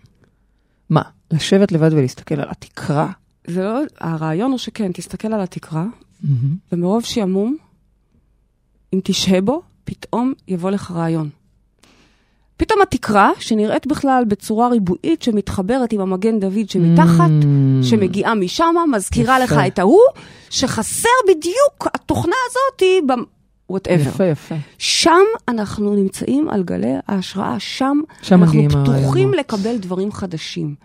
[0.89, 1.01] מה,
[1.31, 3.11] לשבת לבד ולהסתכל על התקרה?
[3.47, 5.85] זה לא, הרעיון הוא שכן, תסתכל על התקרה,
[6.71, 7.57] ומרוב שעמום,
[8.93, 11.29] אם תשהה בו, פתאום יבוא לך רעיון.
[12.63, 17.85] פתאום התקרה, שנראית בכלל בצורה ריבועית, שמתחברת עם המגן דוד שמתחת, Mm.
[17.85, 19.55] שמגיעה משם, מזכירה יפה.
[19.55, 19.99] לך את ההוא,
[20.49, 23.01] שחסר בדיוק התוכנה הזאתי,
[23.69, 24.01] וואטאבר.
[24.09, 24.55] יפה, יפה.
[24.77, 29.35] שם אנחנו נמצאים על גלי ההשראה, שם, שם אנחנו פתוחים הרעיונות.
[29.39, 30.75] לקבל דברים חדשים.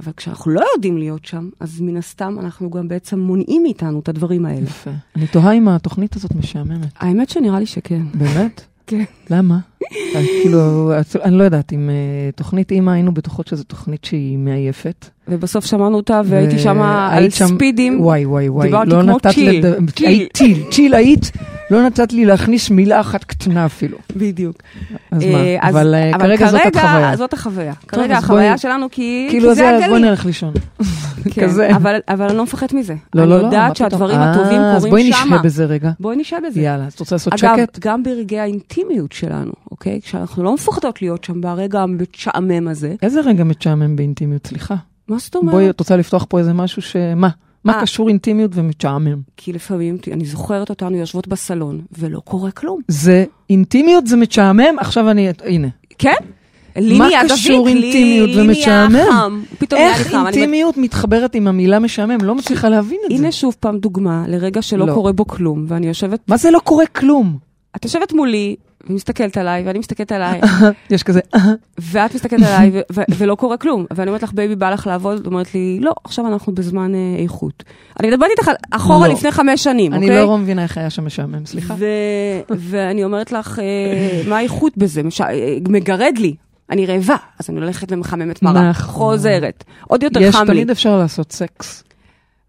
[0.00, 4.08] אבל כשאנחנו לא יודעים להיות שם, אז מן הסתם אנחנו גם בעצם מונעים מאיתנו את
[4.08, 4.60] הדברים האלה.
[4.66, 4.90] יפה.
[5.16, 6.88] אני תוהה אם התוכנית הזאת משעממת.
[6.96, 8.02] האמת שנראה לי שכן.
[8.14, 8.60] באמת?
[8.86, 9.04] כן.
[9.30, 9.58] למה?
[10.42, 10.92] כאילו,
[11.24, 11.94] אני לא יודעת, אם אה,
[12.36, 15.06] תוכנית אימא, היינו בטוחות שזו תוכנית שהיא מעייפת.
[15.28, 18.00] ובסוף שמענו אותה והייתי שם על ספידים.
[18.00, 18.66] וואי, וואי, וואי.
[18.66, 19.64] דיברתי לא כמו צ'יל.
[20.06, 21.30] היית צ'יל, צ'יל היית,
[21.70, 23.98] לא נתת לי להכניס מילה אחת קטנה אפילו.
[24.16, 24.56] בדיוק.
[25.10, 25.68] אז אה, מה?
[25.70, 27.16] אבל אה, אבל כרגע זאת החוויה.
[27.16, 27.72] זאת החוויה.
[27.88, 30.10] כרגע אז החוויה בואי- שלנו כי כאילו, אז זה אז בואי הגליל.
[30.10, 30.52] נלך לישון.
[31.32, 31.70] כן, כזה.
[32.08, 32.94] אבל אני לא מפחדת מזה.
[33.14, 33.76] לא, אני לא, לא, מה יודעת.
[33.76, 35.24] שהדברים הטובים אז קורים בואי שמה.
[35.26, 35.90] נשהה בזה רגע.
[36.00, 36.60] בואי נשהה בזה.
[36.60, 37.78] יאללה, אז את רוצה לעשות אגב, שקט?
[37.78, 40.00] גם ברגעי האינטימיות שלנו, אוקיי?
[40.00, 44.46] כשאנחנו לא מפחדות להיות שם ברגע המשעמם הזה, איזה רגע משעמם באינטימיות?
[44.46, 44.74] סליחה.
[45.08, 45.54] מה זאת אומרת?
[45.54, 46.96] בואי, את רוצה לפתוח פה איזה משהו ש...
[47.16, 47.28] מה?
[47.64, 47.82] מה אה.
[47.82, 49.20] קשור אינטימיות ומשעמם?
[49.36, 52.80] כי לפעמים, אני זוכרת אותנו יושבות בסלון, ולא קורה כלום.
[52.88, 54.78] זה אינטימיות, זה משעמם?
[54.78, 55.28] עכשיו אני...
[55.44, 55.68] הנה.
[55.98, 56.14] כן?
[56.76, 59.42] לי מה נהיה קשור דביק, אינטימיות ומשעמם?
[59.72, 62.18] איך אינטימיות מתחברת עם המילה משעמם?
[62.22, 63.16] לא מצליחה להבין את זה.
[63.16, 64.94] הנה שוב פעם דוגמה לרגע שלא לא.
[64.94, 67.38] קורה בו כלום, ואני יושבת, מה זה לא קורה כלום?
[67.76, 68.56] את יושבת מולי,
[68.90, 70.40] ומסתכלת עליי, ואני מסתכלת עליי,
[70.90, 71.20] יש כזה...
[71.92, 73.86] ואת מסתכלת עליי, ו- ו- ולא קורה כלום.
[73.90, 75.20] ואני אומרת לך, בייבי, בא לך לעבוד?
[75.20, 77.64] את אומרת לי, לא, עכשיו אנחנו בזמן אה, איכות.
[78.00, 79.14] אני מדברת איתך אחורה לא.
[79.14, 80.22] לפני חמש שנים, אני אוקיי?
[80.26, 81.74] לא מבינה איך היה שם משעמם, סליחה.
[81.78, 81.84] ו-
[82.56, 85.02] ואני אומרת לך, אה, מה האיכות בזה?
[85.02, 85.34] מש- אה,
[85.68, 86.34] מגרד לי.
[86.70, 88.86] אני רעבה, אז אני הולכת ומחממת מרק, נכון.
[88.94, 89.64] חוזרת.
[89.88, 90.46] עוד יותר יש, חם לי.
[90.46, 91.84] תמיד אפשר לעשות סקס.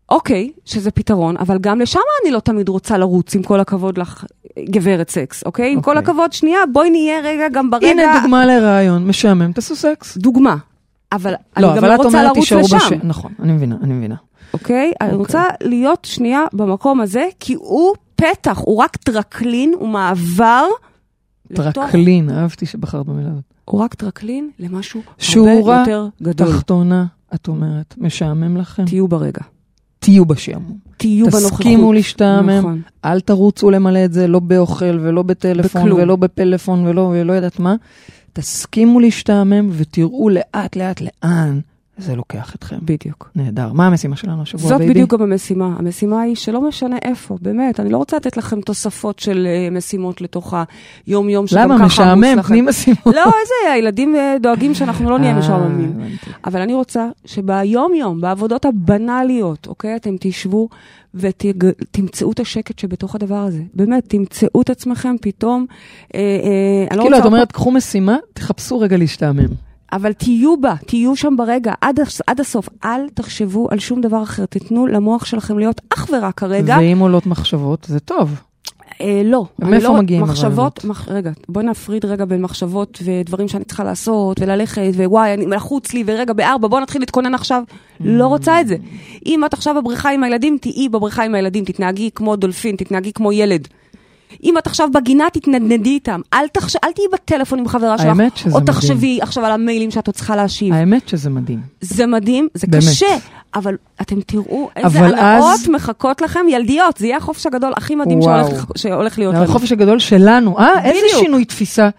[0.09, 4.25] אוקיי, שזה פתרון, אבל גם לשם אני לא תמיד רוצה לרוץ, עם כל הכבוד לך,
[4.70, 5.74] גברת סקס, אוקיי?
[5.74, 6.12] עם כל אוקיי.
[6.12, 7.88] הכבוד, שנייה, בואי נהיה רגע גם ברגע...
[7.88, 10.18] הנה דוגמה לרעיון, משעמם, תעשו סקס.
[10.18, 10.55] דוגמה.
[11.12, 12.91] אבל אני לא, גם אבל לא את רוצה לרוץ לשם, בש...
[13.03, 14.16] נכון, אני מבינה, אני מבינה.
[14.53, 14.91] אוקיי?
[15.01, 15.18] אני אוקיי.
[15.20, 20.66] רוצה להיות שנייה במקום הזה, כי הוא פתח, הוא רק טרקלין, הוא מעבר.
[21.49, 23.43] לתוך- טרקלין, אהבתי שבחרת במילה הזאת.
[23.66, 26.47] הוא רק טרקלין למשהו הרבה שורה יותר גדול.
[26.47, 27.05] תחתונה,
[27.36, 28.86] את אומרת, משעמם לכם?
[28.86, 29.41] תהיו ברגע.
[29.99, 30.78] תהיו בשעמום.
[31.00, 31.52] תהיו בנוכחות.
[31.52, 32.82] תסכימו להשתעמם, נכון.
[33.06, 36.00] אל תרוצו למלא את זה לא באוכל ולא בטלפון בכלום.
[36.00, 37.76] ולא בפלאפון ולא, ולא יודעת מה.
[38.34, 41.60] תסכימו להשתעמם ותראו לאט לאט לאן
[42.00, 42.78] זה לוקח אתכם.
[42.82, 43.32] בדיוק.
[43.36, 43.74] נהדר.
[43.74, 44.93] מה המשימה שלנו השבוע, זאת baby?
[44.93, 45.76] בדיוק גם המשימה.
[45.80, 47.80] המשימה היא שלא משנה איפה, באמת.
[47.80, 50.54] אני לא רוצה לתת לכם תוספות של אה, משימות לתוך
[51.08, 51.76] היום-יום שגם ככה למה?
[51.76, 52.50] עמוס משעמם, לכם.
[52.50, 53.06] תני משימות.
[53.06, 55.91] לא, איזה, הילדים אה, דואגים שאנחנו לא נהיה אה, משועממים.
[55.95, 56.32] הבנתי.
[56.45, 59.95] אבל אני רוצה שביום-יום, בעבודות הבנאליות, אוקיי?
[59.95, 60.70] אתם תשבו
[61.14, 63.62] ותמצאו את השקט שבתוך הדבר הזה.
[63.74, 65.66] באמת, תמצאו את עצמכם פתאום.
[66.16, 69.68] אה, אה, לא כאילו, רוצה את אומרת, קחו משימה, תחפשו רגע להשתעמם.
[69.91, 72.69] אבל תהיו בה, תהיו שם ברגע, עד, עד הסוף.
[72.85, 76.77] אל תחשבו על שום דבר אחר, תיתנו למוח שלכם להיות אך ורק הרגע.
[76.79, 78.41] ואם עולות מחשבות, זה טוב.
[79.01, 79.45] אה, לא.
[79.59, 84.39] מאיפה לא, מגיעים מחשבות, מח, רגע, בואי נפריד רגע בין מחשבות ודברים שאני צריכה לעשות,
[84.39, 87.63] וללכת, ווואי, אני לחוץ לי, ורגע, בארבע, בוא נתחיל להתכונן עכשיו.
[87.99, 88.75] לא רוצה את זה.
[89.25, 93.31] אם את עכשיו בבריכה עם הילדים, תהיי בבריכה עם הילדים, תתנהגי כמו דולפין, תתנהגי כמו
[93.31, 93.67] ילד.
[94.43, 96.21] אם את עכשיו בגינה, תתנדנדי איתם.
[96.34, 96.75] אל, תחש...
[96.75, 98.75] אל תהיי בטלפון עם חברה שלך, האמת שזה או מדהים.
[98.75, 100.73] תחשבי עכשיו על המיילים שאת עוד צריכה להשיב.
[100.73, 101.59] האמת שזה מדהים.
[101.82, 102.84] זה מדהים, זה באמת.
[102.84, 103.05] קשה,
[103.55, 108.19] אבל אתם תראו איזה הנאות אז- מחכות לכם, ילדיות, זה יהיה החופש הגדול הכי מדהים
[108.19, 108.47] וואו.
[108.47, 109.49] שהולך, שהולך להיות זה לנו.
[109.49, 110.59] החופש הגדול שלנו.
[110.59, 110.99] אה, איזה.
[111.19, 111.89] שינוי תפיסה.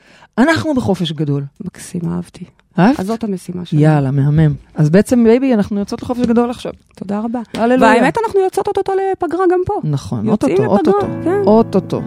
[0.40, 1.44] אנחנו בחופש גדול.
[1.64, 2.44] מקסים, אהבתי.
[2.78, 3.00] אהבת?
[3.00, 3.80] אז זאת המשימה שלי.
[3.80, 4.54] יאללה, מהמם.
[4.74, 6.72] אז בעצם, baby, אנחנו יוצאות לחופש גדול עכשיו.
[6.96, 7.40] תודה רבה.
[7.54, 7.92] הללויה.
[7.92, 9.74] והאמת, אנחנו יוצאות אותו לפגרה גם פה.
[9.84, 11.06] נכון, אוטוטו, אוטוטו.
[11.24, 11.40] כן.
[11.46, 12.02] אוטוטו.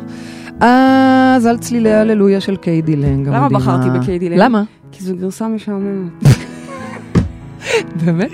[0.60, 3.50] אז על צלילי הללויה של קיידי לנג למה.
[3.50, 4.40] בחרתי בקיידי לנג?
[4.40, 4.64] למה?
[4.92, 6.12] כי זו גרסה משעממת.
[8.06, 8.32] באמת?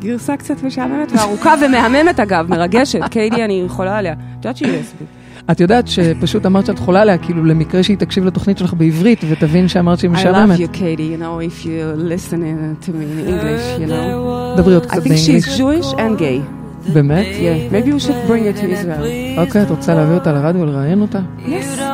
[0.00, 3.00] גרסה קצת משעממת וארוכה ומהממת אגב, מרגשת.
[3.10, 4.12] קיידי, אני חולה עליה.
[4.12, 5.08] את יודעת שהיא לסבית.
[5.50, 9.68] את יודעת שפשוט אמרת שאת חולה עליה, כאילו למקרה שהיא תקשיב לתוכנית שלך בעברית ותבין
[9.68, 10.58] שאמרת שהיא I משעממת.
[10.58, 10.78] love you, Katie,
[11.16, 12.40] you know, if you listen
[12.86, 14.56] to me in English, you know.
[14.56, 15.44] דברי עוד I קצת think באנגלית.
[15.44, 16.57] she's Jewish and gay.
[16.92, 17.26] באמת?
[17.70, 19.38] Maybe we should bring it to Israel.
[19.38, 21.18] אוקיי, את רוצה להביא אותה לרדיו ולראיין אותה?
[21.46, 21.50] Yes.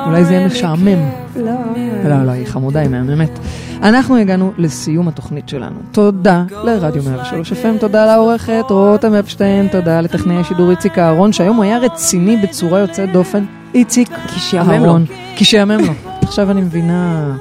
[0.06, 0.98] אולי זה יהיה משעמם.
[1.36, 1.52] לא.
[2.04, 3.38] לא, לא, היא חמודה, היא מהממת.
[3.82, 5.76] אנחנו הגענו לסיום התוכנית שלנו.
[5.92, 11.64] תודה לרדיו 103 FM, תודה לעורכת רותם אפשטיין, תודה לטכנאי השידור איציק אהרון, שהיום הוא
[11.64, 13.44] היה רציני בצורה יוצאת דופן.
[13.74, 14.08] איציק.
[14.54, 15.04] אהרון.
[15.36, 15.92] כי שיאמם לו.
[16.22, 17.36] עכשיו אני מבינה.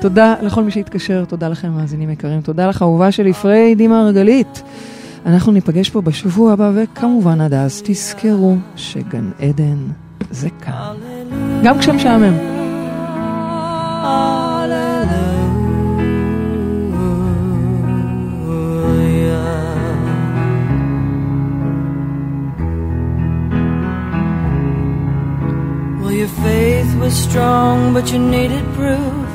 [0.00, 4.62] תודה לכל מי שהתקשר, תודה לכם מאזינים יקרים, תודה לך אהובה שלי פריידי מרגלית.
[5.26, 9.78] אנחנו ניפגש פה בשבוע הבא, וכמובן עד אז תזכרו שגן עדן
[10.30, 10.94] זה כאן.
[11.62, 12.34] גם כשמשעמם.
[27.30, 29.30] Strong, but you needed proof.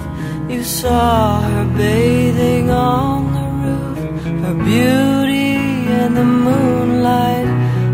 [0.53, 3.99] You saw her bathing on the roof,
[4.43, 5.22] her beauty
[6.05, 7.47] and the moonlight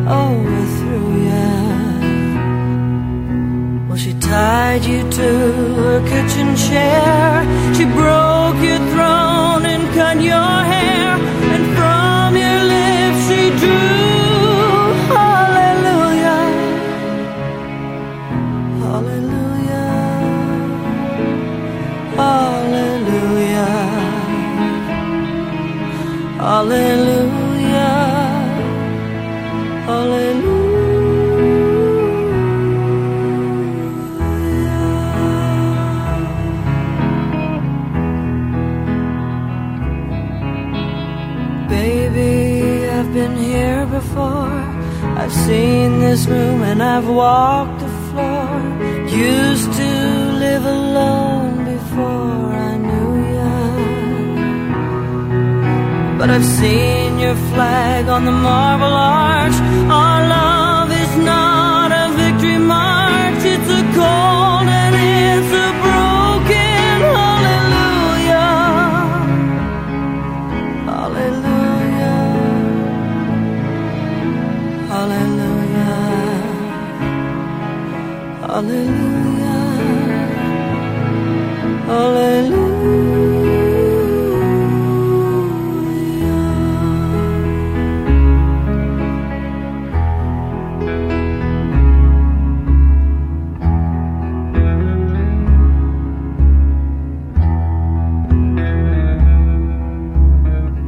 [0.07, 1.49] oh, overthrew you.
[3.87, 5.29] Well, she tied you to
[5.81, 7.45] her kitchen chair.
[7.75, 11.09] She broke your throne and cut your hair,
[11.53, 14.79] and from your lips she drew
[15.13, 16.41] hallelujah.
[18.85, 19.91] Hallelujah.
[22.17, 23.69] Hallelujah.
[26.39, 27.08] Hallelujah.
[43.89, 44.59] Before.
[45.21, 48.49] I've seen this room and I've walked the floor.
[49.07, 49.91] Used to
[50.45, 53.55] live alone before I knew you.
[56.19, 59.57] But I've seen your flag on the marble arch.
[59.97, 60.58] Our love
[78.59, 79.55] Hallelujah.
[81.87, 82.59] Hallelujah.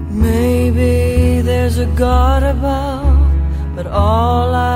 [0.09, 3.31] Maybe there's a God above,
[3.77, 4.70] but all I've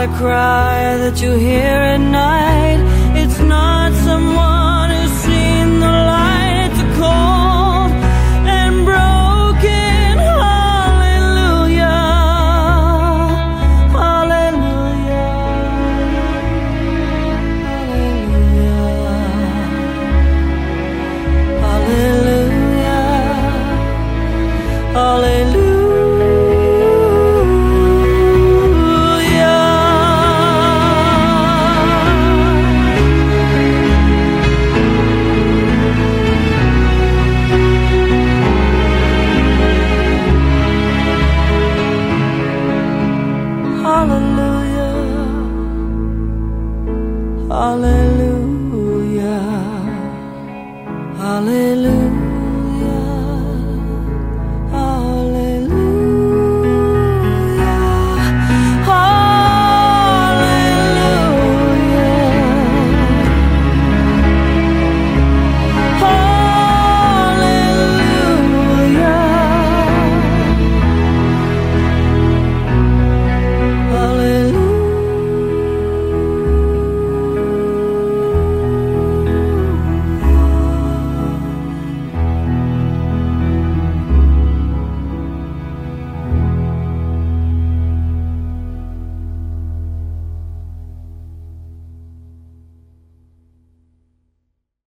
[0.00, 2.57] It's not a cry that you hear at night.